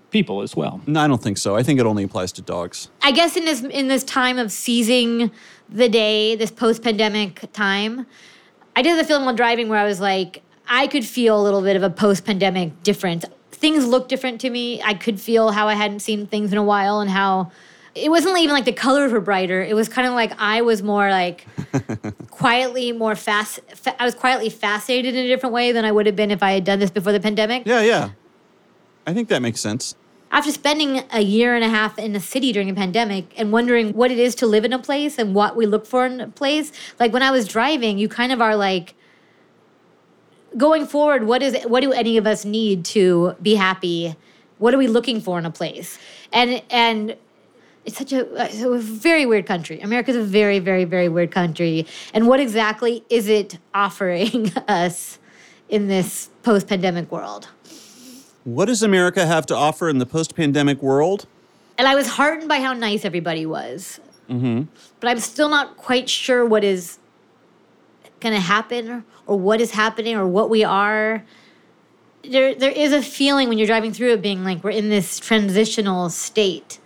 people 0.10 0.42
as 0.42 0.56
well. 0.56 0.80
No, 0.88 1.02
I 1.02 1.08
don't 1.10 1.22
think 1.22 1.38
so. 1.38 1.58
I 1.58 1.64
think 1.64 1.82
it 1.82 1.86
only 1.86 2.04
applies 2.04 2.32
to 2.34 2.42
dogs. 2.42 2.88
I 3.02 3.12
guess 3.12 3.36
in 3.36 3.44
this 3.44 3.62
in 3.64 3.90
this 3.90 4.06
time 4.06 4.38
of 4.38 4.52
seizing 4.54 5.32
the 5.68 5.90
day, 5.90 6.36
this 6.38 6.52
post-pandemic 6.52 7.52
time, 7.52 8.06
I 8.76 8.82
did 8.84 8.98
the 8.98 9.04
film 9.04 9.26
while 9.26 9.36
driving 9.36 9.68
where 9.68 9.80
I 9.80 9.86
was 9.86 10.00
like, 10.00 10.44
I 10.68 10.88
could 10.88 11.06
feel 11.06 11.40
a 11.40 11.44
little 11.44 11.62
bit 11.62 11.76
of 11.76 11.84
a 11.84 11.90
post-pandemic 11.90 12.84
difference. 12.84 13.26
Things 13.52 13.86
looked 13.86 14.10
different 14.10 14.42
to 14.42 14.50
me. 14.50 14.82
I 14.82 14.94
could 14.94 15.20
feel 15.20 15.52
how 15.52 15.68
I 15.68 15.76
hadn't 15.76 16.00
seen 16.00 16.28
things 16.28 16.52
in 16.52 16.58
a 16.58 16.64
while 16.64 17.00
and 17.00 17.10
how 17.10 17.52
it 17.96 18.10
wasn't 18.10 18.38
even 18.40 18.54
like 18.54 18.66
the 18.66 18.74
colors 18.74 19.12
were 19.12 19.22
brighter. 19.22 19.62
It 19.62 19.76
was 19.76 19.88
kind 19.88 20.08
of 20.08 20.14
like 20.14 20.34
I 20.40 20.62
was 20.62 20.82
more 20.82 21.10
like 21.10 21.46
quietly 22.32 22.92
more 22.92 23.16
fast. 23.16 23.60
Fa- 23.76 24.02
I 24.02 24.06
was 24.06 24.16
quietly 24.16 24.50
fascinated 24.50 25.16
in 25.16 25.26
a 25.26 25.28
different 25.28 25.54
way 25.54 25.72
than 25.72 25.86
I 25.86 25.92
would 25.92 26.06
have 26.06 26.16
been 26.16 26.32
if 26.32 26.42
I 26.42 26.52
had 26.52 26.64
done 26.64 26.80
this 26.80 26.90
before 26.90 27.12
the 27.12 27.20
pandemic. 27.20 27.64
Yeah, 27.66 27.82
yeah. 27.82 28.12
I 29.06 29.14
think 29.14 29.30
that 29.30 29.42
makes 29.42 29.62
sense. 29.62 29.96
After 30.32 30.52
spending 30.52 31.04
a 31.12 31.22
year 31.22 31.54
and 31.54 31.64
a 31.64 31.70
half 31.70 32.00
in 32.00 32.16
a 32.16 32.20
city 32.20 32.52
during 32.52 32.70
a 32.70 32.74
pandemic 32.74 33.40
and 33.40 33.52
wondering 33.52 33.94
what 33.94 34.10
it 34.10 34.18
is 34.18 34.34
to 34.36 34.48
live 34.48 34.66
in 34.66 34.74
a 34.74 34.80
place 34.80 35.20
and 35.20 35.36
what 35.36 35.56
we 35.56 35.68
look 35.68 35.86
for 35.86 36.08
in 36.08 36.20
a 36.20 36.28
place, 36.28 36.72
like 37.00 37.14
when 37.14 37.22
I 37.22 37.30
was 37.30 37.48
driving, 37.48 38.00
you 38.00 38.10
kind 38.10 38.32
of 38.32 38.42
are 38.42 38.56
like, 38.56 38.96
going 40.58 40.86
forward, 40.86 41.26
what 41.26 41.42
is 41.42 41.58
what 41.66 41.82
do 41.82 41.92
any 41.92 42.18
of 42.18 42.28
us 42.28 42.46
need 42.46 42.86
to 42.86 43.36
be 43.42 43.56
happy? 43.56 44.16
What 44.58 44.74
are 44.74 44.78
we 44.78 44.88
looking 44.88 45.22
for 45.22 45.40
in 45.40 45.46
a 45.46 45.52
place? 45.52 45.98
And 46.32 46.62
and 46.70 47.16
it's 47.86 47.98
such 47.98 48.14
a, 48.14 48.66
a 48.66 48.78
very 48.78 49.26
weird 49.26 49.46
country. 49.46 49.80
America's 49.82 50.16
a 50.16 50.24
very, 50.24 50.60
very, 50.60 50.86
very 50.86 51.10
weird 51.10 51.32
country. 51.32 51.86
And 52.14 52.28
what 52.28 52.40
exactly 52.40 53.04
is 53.10 53.28
it 53.28 53.58
offering 53.74 54.54
us 54.68 55.20
in 55.68 55.88
this 55.88 56.30
post-pandemic 56.44 57.12
world? 57.12 57.50
What 58.46 58.66
does 58.66 58.84
America 58.84 59.26
have 59.26 59.46
to 59.48 59.56
offer 59.56 59.90
in 59.90 59.98
the 59.98 60.06
post-pandemic 60.06 60.82
world? 60.82 61.26
And 61.78 61.88
I 61.88 61.96
was 61.96 62.08
heartened 62.08 62.48
by 62.48 62.60
how 62.60 62.74
nice 62.74 63.04
everybody 63.04 63.46
was. 63.46 64.00
Mm-hmm. 64.30 64.64
But 65.00 65.10
I'm 65.10 65.20
still 65.20 65.50
not 65.50 65.76
quite 65.76 66.10
sure 66.10 66.46
what 66.46 66.64
is 66.64 67.00
going 68.20 68.34
to 68.34 68.42
happen 68.42 69.04
or 69.28 69.38
what 69.40 69.62
is 69.62 69.72
happening 69.72 70.16
or 70.16 70.28
what 70.28 70.50
we 70.50 70.64
are. 70.64 71.24
There, 72.24 72.56
there 72.56 72.72
is 72.72 72.94
a 72.94 73.02
feeling 73.02 73.50
when 73.50 73.58
you're 73.58 73.68
driving 73.68 73.92
through 73.92 74.14
it 74.14 74.22
being 74.22 74.44
like 74.44 74.64
we're 74.64 74.72
in 74.72 74.90
this 74.90 75.20
transitional 75.20 76.10
state. 76.10 76.80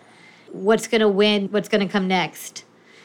What's 0.51 0.87
going 0.87 1.01
to 1.01 1.07
win? 1.07 1.47
What's 1.49 1.69
going 1.69 1.85
to 1.85 1.91
come 1.91 2.07
next? 2.07 2.63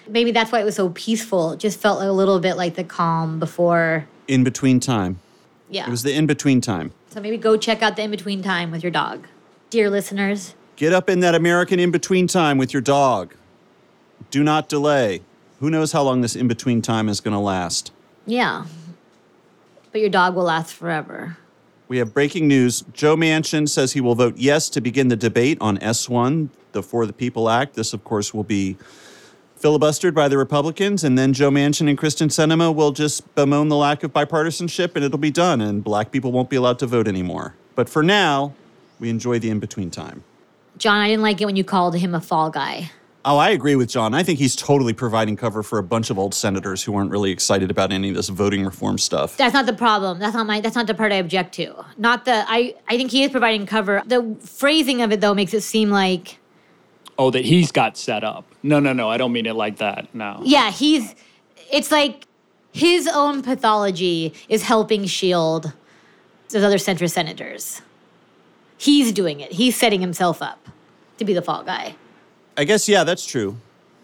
Maybe 0.08 0.32
that's 0.32 0.50
why 0.50 0.60
it 0.60 0.64
was 0.64 0.76
so 0.76 0.88
peaceful. 0.90 1.52
It 1.52 1.60
just 1.60 1.78
felt 1.78 2.02
a 2.02 2.10
little 2.10 2.40
bit 2.40 2.56
like 2.56 2.74
the 2.74 2.84
calm 2.84 3.38
before. 3.38 4.06
In 4.28 4.44
between 4.44 4.80
time. 4.80 5.18
Yeah. 5.68 5.86
It 5.86 5.90
was 5.90 6.02
the 6.02 6.14
in 6.14 6.26
between 6.26 6.60
time. 6.60 6.92
So 7.10 7.20
maybe 7.20 7.36
go 7.36 7.56
check 7.56 7.82
out 7.82 7.96
the 7.96 8.02
in 8.02 8.10
between 8.10 8.42
time 8.42 8.70
with 8.70 8.82
your 8.82 8.90
dog. 8.92 9.26
Dear 9.70 9.90
listeners, 9.90 10.54
Get 10.76 10.92
up 10.92 11.08
in 11.10 11.20
that 11.20 11.34
American 11.34 11.78
in 11.78 11.90
between 11.90 12.26
time 12.26 12.56
with 12.58 12.72
your 12.72 12.82
dog. 12.82 13.34
Do 14.30 14.42
not 14.42 14.68
delay. 14.68 15.20
Who 15.60 15.70
knows 15.70 15.92
how 15.92 16.02
long 16.02 16.22
this 16.22 16.34
in 16.34 16.48
between 16.48 16.82
time 16.82 17.08
is 17.08 17.20
going 17.20 17.34
to 17.34 17.38
last? 17.40 17.92
yeah. 18.26 18.64
But 19.92 20.00
your 20.00 20.10
dog 20.10 20.34
will 20.34 20.44
last 20.44 20.74
forever. 20.74 21.36
We 21.86 21.98
have 21.98 22.14
breaking 22.14 22.48
news. 22.48 22.84
Joe 22.92 23.16
Manchin 23.16 23.68
says 23.68 23.92
he 23.92 24.00
will 24.00 24.14
vote 24.14 24.38
yes 24.38 24.70
to 24.70 24.80
begin 24.80 25.08
the 25.08 25.16
debate 25.16 25.58
on 25.60 25.76
S1, 25.78 26.48
the 26.72 26.82
For 26.82 27.04
the 27.04 27.12
People 27.12 27.50
Act. 27.50 27.74
This, 27.74 27.92
of 27.92 28.02
course, 28.02 28.32
will 28.32 28.44
be 28.44 28.78
filibustered 29.60 30.14
by 30.14 30.28
the 30.28 30.38
Republicans, 30.38 31.04
and 31.04 31.16
then 31.16 31.32
Joe 31.32 31.50
Manchin 31.50 31.88
and 31.88 31.98
Kyrsten 31.98 32.28
Sinema 32.28 32.74
will 32.74 32.92
just 32.92 33.32
bemoan 33.34 33.68
the 33.68 33.76
lack 33.76 34.02
of 34.02 34.12
bipartisanship, 34.12 34.96
and 34.96 35.04
it'll 35.04 35.18
be 35.18 35.30
done, 35.30 35.60
and 35.60 35.84
black 35.84 36.10
people 36.10 36.32
won't 36.32 36.48
be 36.48 36.56
allowed 36.56 36.78
to 36.80 36.86
vote 36.86 37.06
anymore. 37.06 37.54
But 37.74 37.88
for 37.88 38.02
now, 38.02 38.54
we 38.98 39.10
enjoy 39.10 39.38
the 39.38 39.50
in 39.50 39.60
between 39.60 39.90
time. 39.90 40.24
John, 40.78 40.98
I 40.98 41.08
didn't 41.08 41.22
like 41.22 41.40
it 41.40 41.44
when 41.44 41.56
you 41.56 41.64
called 41.64 41.96
him 41.96 42.14
a 42.14 42.20
fall 42.20 42.50
guy. 42.50 42.90
Oh, 43.24 43.38
I 43.38 43.50
agree 43.50 43.76
with 43.76 43.88
John. 43.88 44.14
I 44.14 44.22
think 44.22 44.38
he's 44.38 44.56
totally 44.56 44.92
providing 44.92 45.36
cover 45.36 45.62
for 45.62 45.78
a 45.78 45.82
bunch 45.82 46.10
of 46.10 46.18
old 46.18 46.34
senators 46.34 46.82
who 46.82 46.96
aren't 46.96 47.10
really 47.10 47.30
excited 47.30 47.70
about 47.70 47.92
any 47.92 48.08
of 48.08 48.16
this 48.16 48.28
voting 48.28 48.64
reform 48.64 48.98
stuff. 48.98 49.36
That's 49.36 49.54
not 49.54 49.66
the 49.66 49.72
problem. 49.72 50.18
That's 50.18 50.34
not 50.34 50.46
my. 50.46 50.60
That's 50.60 50.74
not 50.74 50.88
the 50.88 50.94
part 50.94 51.12
I 51.12 51.16
object 51.16 51.54
to. 51.54 51.84
Not 51.96 52.24
the. 52.24 52.44
I. 52.48 52.74
I 52.88 52.96
think 52.96 53.10
he 53.12 53.22
is 53.22 53.30
providing 53.30 53.66
cover. 53.66 54.02
The 54.06 54.36
phrasing 54.40 55.02
of 55.02 55.12
it 55.12 55.20
though 55.20 55.34
makes 55.34 55.54
it 55.54 55.60
seem 55.60 55.90
like. 55.90 56.38
Oh, 57.18 57.30
that 57.30 57.44
he's 57.44 57.70
got 57.70 57.96
set 57.96 58.24
up. 58.24 58.44
No, 58.62 58.80
no, 58.80 58.92
no. 58.92 59.08
I 59.08 59.18
don't 59.18 59.32
mean 59.32 59.46
it 59.46 59.54
like 59.54 59.76
that. 59.78 60.12
No. 60.14 60.40
Yeah, 60.42 60.70
he's. 60.72 61.14
It's 61.70 61.92
like 61.92 62.26
his 62.72 63.06
own 63.06 63.42
pathology 63.42 64.34
is 64.48 64.64
helping 64.64 65.04
shield 65.06 65.72
those 66.48 66.64
other 66.64 66.78
centrist 66.78 67.12
senators. 67.12 67.82
He's 68.78 69.12
doing 69.12 69.40
it. 69.40 69.52
He's 69.52 69.76
setting 69.76 70.00
himself 70.00 70.42
up 70.42 70.68
to 71.18 71.24
be 71.24 71.32
the 71.32 71.42
fall 71.42 71.62
guy. 71.62 71.94
I 72.56 72.64
guess, 72.64 72.88
yeah, 72.88 73.04
that's 73.04 73.24
true. 73.26 73.56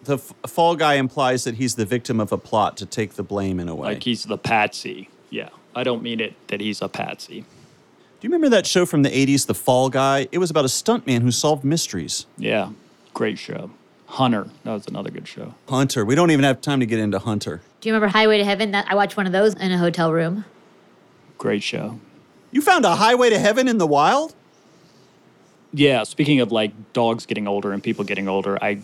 The 0.04 0.14
f- 0.14 0.32
fall 0.46 0.76
guy 0.76 0.94
implies 0.94 1.44
that 1.44 1.56
he's 1.56 1.74
the 1.74 1.84
victim 1.84 2.20
of 2.20 2.32
a 2.32 2.38
plot 2.38 2.76
to 2.78 2.86
take 2.86 3.14
the 3.14 3.22
blame 3.22 3.60
in 3.60 3.68
a 3.68 3.74
way. 3.74 3.88
Like 3.88 4.02
he's 4.02 4.24
the 4.24 4.38
patsy. 4.38 5.10
Yeah. 5.30 5.50
I 5.74 5.84
don't 5.84 6.02
mean 6.02 6.20
it 6.20 6.34
that 6.48 6.60
he's 6.60 6.80
a 6.80 6.88
patsy. 6.88 7.40
Do 7.40 8.26
you 8.26 8.30
remember 8.30 8.48
that 8.48 8.66
show 8.66 8.84
from 8.86 9.02
the 9.02 9.10
80s, 9.10 9.46
The 9.46 9.54
Fall 9.54 9.90
Guy? 9.90 10.26
It 10.32 10.38
was 10.38 10.50
about 10.50 10.64
a 10.64 10.68
stuntman 10.68 11.22
who 11.22 11.30
solved 11.30 11.62
mysteries. 11.62 12.26
Yeah. 12.36 12.70
Great 13.14 13.38
show. 13.38 13.70
Hunter. 14.06 14.48
That 14.64 14.72
was 14.72 14.86
another 14.88 15.10
good 15.10 15.28
show. 15.28 15.54
Hunter. 15.68 16.04
We 16.04 16.14
don't 16.14 16.30
even 16.30 16.44
have 16.44 16.60
time 16.60 16.80
to 16.80 16.86
get 16.86 16.98
into 16.98 17.18
Hunter. 17.18 17.60
Do 17.80 17.88
you 17.88 17.94
remember 17.94 18.10
Highway 18.10 18.38
to 18.38 18.44
Heaven? 18.44 18.72
That 18.72 18.86
I 18.88 18.94
watched 18.94 19.16
one 19.16 19.26
of 19.26 19.32
those 19.32 19.54
in 19.54 19.70
a 19.70 19.78
hotel 19.78 20.12
room. 20.12 20.44
Great 21.36 21.62
show. 21.62 22.00
You 22.50 22.62
found 22.62 22.84
a 22.84 22.96
highway 22.96 23.30
to 23.30 23.38
heaven 23.38 23.68
in 23.68 23.78
the 23.78 23.86
wild? 23.86 24.34
Yeah. 25.72 26.02
Speaking 26.04 26.40
of 26.40 26.52
like 26.52 26.72
dogs 26.92 27.26
getting 27.26 27.46
older 27.46 27.72
and 27.72 27.82
people 27.82 28.04
getting 28.04 28.28
older, 28.28 28.58
I 28.62 28.80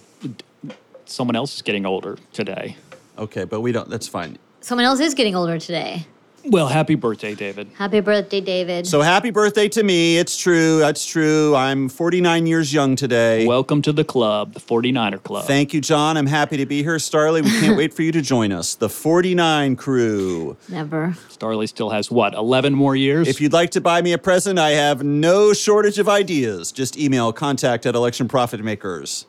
someone 1.06 1.36
else 1.36 1.54
is 1.54 1.62
getting 1.62 1.86
older 1.86 2.18
today. 2.32 2.76
Okay, 3.18 3.44
but 3.44 3.60
we 3.60 3.72
don't, 3.72 3.88
that's 3.88 4.08
fine. 4.08 4.38
Someone 4.60 4.84
else 4.84 5.00
is 5.00 5.14
getting 5.14 5.34
older 5.34 5.58
today. 5.58 6.06
Well, 6.46 6.68
happy 6.68 6.94
birthday, 6.94 7.34
David. 7.34 7.68
Happy 7.74 8.00
birthday, 8.00 8.42
David. 8.42 8.86
So 8.86 9.00
happy 9.00 9.30
birthday 9.30 9.66
to 9.70 9.82
me. 9.82 10.18
It's 10.18 10.36
true. 10.36 10.78
That's 10.78 11.06
true. 11.06 11.54
I'm 11.56 11.88
49 11.88 12.46
years 12.46 12.70
young 12.70 12.96
today. 12.96 13.46
Welcome 13.46 13.80
to 13.82 13.92
the 13.92 14.04
club, 14.04 14.52
the 14.52 14.60
49er 14.60 15.22
Club. 15.22 15.46
Thank 15.46 15.72
you, 15.72 15.80
John. 15.80 16.18
I'm 16.18 16.26
happy 16.26 16.58
to 16.58 16.66
be 16.66 16.82
here. 16.82 16.96
Starlee, 16.96 17.42
we 17.42 17.50
can't 17.60 17.76
wait 17.78 17.94
for 17.94 18.02
you 18.02 18.12
to 18.12 18.20
join 18.20 18.52
us. 18.52 18.74
The 18.74 18.90
49 18.90 19.76
crew. 19.76 20.58
Never. 20.68 21.16
Starlee 21.30 21.68
still 21.68 21.88
has 21.90 22.10
what, 22.10 22.34
11 22.34 22.74
more 22.74 22.94
years? 22.94 23.26
If 23.26 23.40
you'd 23.40 23.54
like 23.54 23.70
to 23.70 23.80
buy 23.80 24.02
me 24.02 24.12
a 24.12 24.18
present, 24.18 24.58
I 24.58 24.70
have 24.70 25.02
no 25.02 25.54
shortage 25.54 25.98
of 25.98 26.10
ideas. 26.10 26.72
Just 26.72 26.98
email 26.98 27.32
contact 27.32 27.86
at 27.86 27.94
Election 27.94 28.28
Profit 28.28 28.62
Makers. 28.62 29.24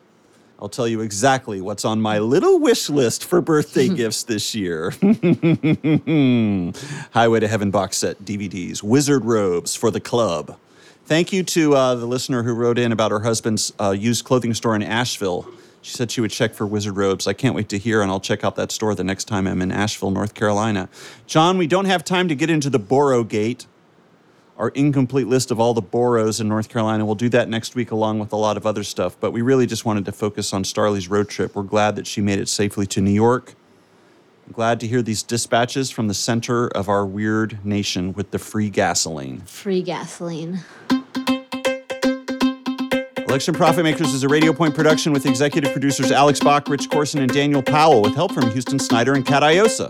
I'll 0.60 0.70
tell 0.70 0.88
you 0.88 1.02
exactly 1.02 1.60
what's 1.60 1.84
on 1.84 2.02
my 2.02 2.20
little 2.20 2.60
wish 2.60 2.90
list 2.90 3.26
for 3.26 3.42
birthday 3.42 3.90
gifts 3.96 4.24
this 4.24 4.56
year. 4.56 4.92
Highway 7.12 7.40
to 7.42 7.48
Heaven 7.48 7.72
box 7.72 7.98
set, 7.98 8.24
DVDs, 8.24 8.82
wizard 8.82 9.26
robes 9.26 9.76
for 9.76 9.92
the 9.92 10.00
club. 10.00 10.58
Thank 11.06 11.34
you 11.34 11.44
to 11.44 11.76
uh, 11.76 11.96
the 11.96 12.06
listener 12.06 12.44
who 12.44 12.54
wrote 12.54 12.80
in 12.80 12.92
about 12.92 13.12
her 13.12 13.20
husband's 13.20 13.74
uh, 13.80 13.92
used 13.92 14.26
clothing 14.26 14.54
store 14.54 14.76
in 14.76 14.82
Asheville. 14.82 15.46
She 15.82 15.96
said 15.96 16.10
she 16.10 16.20
would 16.20 16.32
check 16.32 16.56
for 16.56 16.66
wizard 16.66 16.98
robes. 16.98 17.28
I 17.28 17.34
can't 17.34 17.54
wait 17.54 17.70
to 17.70 17.78
hear, 17.78 18.02
and 18.02 18.10
I'll 18.10 18.20
check 18.20 18.44
out 18.44 18.56
that 18.56 18.72
store 18.72 18.96
the 18.96 19.04
next 19.04 19.26
time 19.26 19.46
I'm 19.46 19.62
in 19.62 19.72
Asheville, 19.72 20.10
North 20.10 20.34
Carolina. 20.34 20.90
John, 21.28 21.60
we 21.60 21.68
don't 21.68 21.86
have 21.86 22.04
time 22.04 22.28
to 22.28 22.34
get 22.34 22.50
into 22.50 22.72
the 22.72 22.80
Borough 22.80 23.24
Gate 23.24 23.68
our 24.58 24.70
incomplete 24.70 25.28
list 25.28 25.52
of 25.52 25.60
all 25.60 25.74
the 25.74 25.82
boroughs 25.82 26.40
in 26.40 26.48
North 26.48 26.70
Carolina. 26.70 27.06
We'll 27.06 27.16
do 27.16 27.30
that 27.30 27.50
next 27.50 27.76
week 27.76 27.92
along 27.92 28.20
with 28.20 28.32
a 28.32 28.38
lot 28.38 28.58
of 28.58 28.66
other 28.66 28.84
stuff. 28.84 29.18
But 29.20 29.32
we 29.32 29.42
really 29.42 29.66
just 29.66 29.86
wanted 29.86 30.06
to 30.06 30.12
focus 30.12 30.54
on 30.54 30.64
Starlee's 30.64 31.10
road 31.10 31.30
trip. 31.30 31.56
We're 31.56 31.64
glad 31.64 31.96
that 31.98 32.08
she 32.08 32.22
made 32.22 32.40
it 32.40 32.48
safely 32.48 32.86
to 32.88 33.02
New 33.02 33.12
York. 33.12 33.56
I'm 34.48 34.54
glad 34.54 34.80
to 34.82 34.88
hear 34.88 35.02
these 35.02 35.24
dispatches 35.24 35.90
from 35.90 36.08
the 36.08 36.14
center 36.14 36.68
of 36.68 36.88
our 36.88 37.06
weird 37.06 37.66
nation 37.66 38.14
with 38.14 38.32
the 38.32 38.40
free 38.40 38.70
gasoline. 38.70 39.42
Free 39.42 39.82
gasoline. 39.82 40.60
Election 43.28 43.56
Profit 43.56 43.84
Makers 43.84 44.14
is 44.14 44.24
a 44.24 44.30
Radio 44.30 44.54
Point 44.54 44.76
production 44.76 45.12
with 45.12 45.26
executive 45.26 45.72
producers 45.72 46.12
Alex 46.12 46.40
Bach, 46.40 46.70
Rich 46.70 46.90
Corson, 46.92 47.22
and 47.22 47.34
Daniel 47.34 47.62
Powell, 47.62 48.04
with 48.04 48.14
help 48.14 48.32
from 48.34 48.50
Houston 48.52 48.78
Snyder 48.78 49.16
and 49.16 49.26
Kat 49.26 49.44
Iosa. 49.44 49.90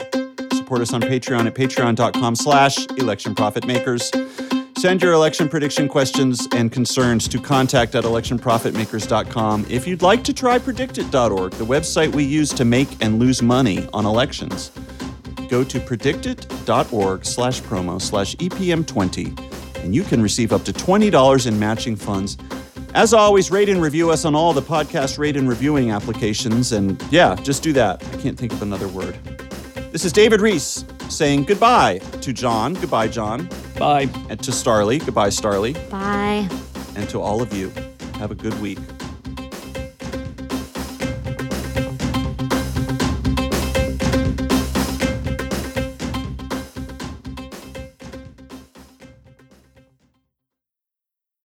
Support 0.54 0.82
us 0.82 0.93
on 0.93 1.01
Patreon 1.01 1.45
at 1.45 1.54
patreon.com 1.54 2.36
slash 2.36 2.88
election 2.97 3.36
profit 3.36 3.67
makers. 3.67 4.10
Send 4.78 5.02
your 5.02 5.14
election 5.14 5.48
prediction 5.48 5.88
questions 5.88 6.48
and 6.52 6.72
concerns 6.72 7.28
to 7.30 7.40
contact 7.40 7.96
at 7.96 8.04
electionprofitmakers.com. 8.04 9.66
If 9.70 9.88
you'd 9.88 10.02
like 10.02 10.24
to 10.26 10.34
try 10.34 10.60
predictit.org, 10.60 11.54
the 11.54 11.66
website 11.66 12.14
we 12.14 12.24
use 12.24 12.50
to 12.50 12.66
make 12.66 13.04
and 13.04 13.18
lose 13.18 13.42
money 13.42 13.88
on 13.94 14.06
elections, 14.06 14.72
go 15.50 15.64
to 15.64 15.80
predictit.org 15.80 17.26
slash 17.26 17.62
promo 17.62 18.02
slash 18.02 18.36
EPM20 18.36 19.84
and 19.84 19.96
you 19.96 20.04
can 20.04 20.22
receive 20.22 20.52
up 20.52 20.64
to 20.66 20.74
$20 20.74 21.48
in 21.48 21.58
matching 21.58 21.96
funds. 21.96 22.38
As 22.94 23.14
always, 23.14 23.52
rate 23.52 23.70
and 23.70 23.82
review 23.82 24.12
us 24.12 24.26
on 24.26 24.36
all 24.36 24.52
the 24.52 24.62
podcast 24.62 25.18
rate 25.18 25.38
and 25.38 25.48
reviewing 25.48 25.92
applications. 25.92 26.72
And 26.74 27.02
yeah, 27.12 27.36
just 27.36 27.64
do 27.64 27.72
that. 27.74 28.04
I 28.04 28.18
can't 28.18 28.38
think 28.38 28.52
of 28.52 28.62
another 28.62 28.88
word. 28.90 29.16
This 29.92 30.04
is 30.04 30.12
David 30.12 30.42
Rees 30.42 30.84
saying 31.10 31.44
goodbye 31.44 32.00
to 32.22 32.34
John. 32.34 32.74
Goodbye, 32.74 33.08
John. 33.08 33.48
Bye. 33.78 34.10
And 34.30 34.42
to 34.44 34.52
Starlee. 34.52 35.04
Goodbye, 35.06 35.30
Starlee. 35.30 35.74
Bye. 35.90 36.48
And 36.96 37.10
to 37.10 37.20
all 37.20 37.42
of 37.42 37.54
you, 37.54 37.72
have 38.20 38.32
a 38.32 38.36
good 38.36 38.60
week. 38.62 38.80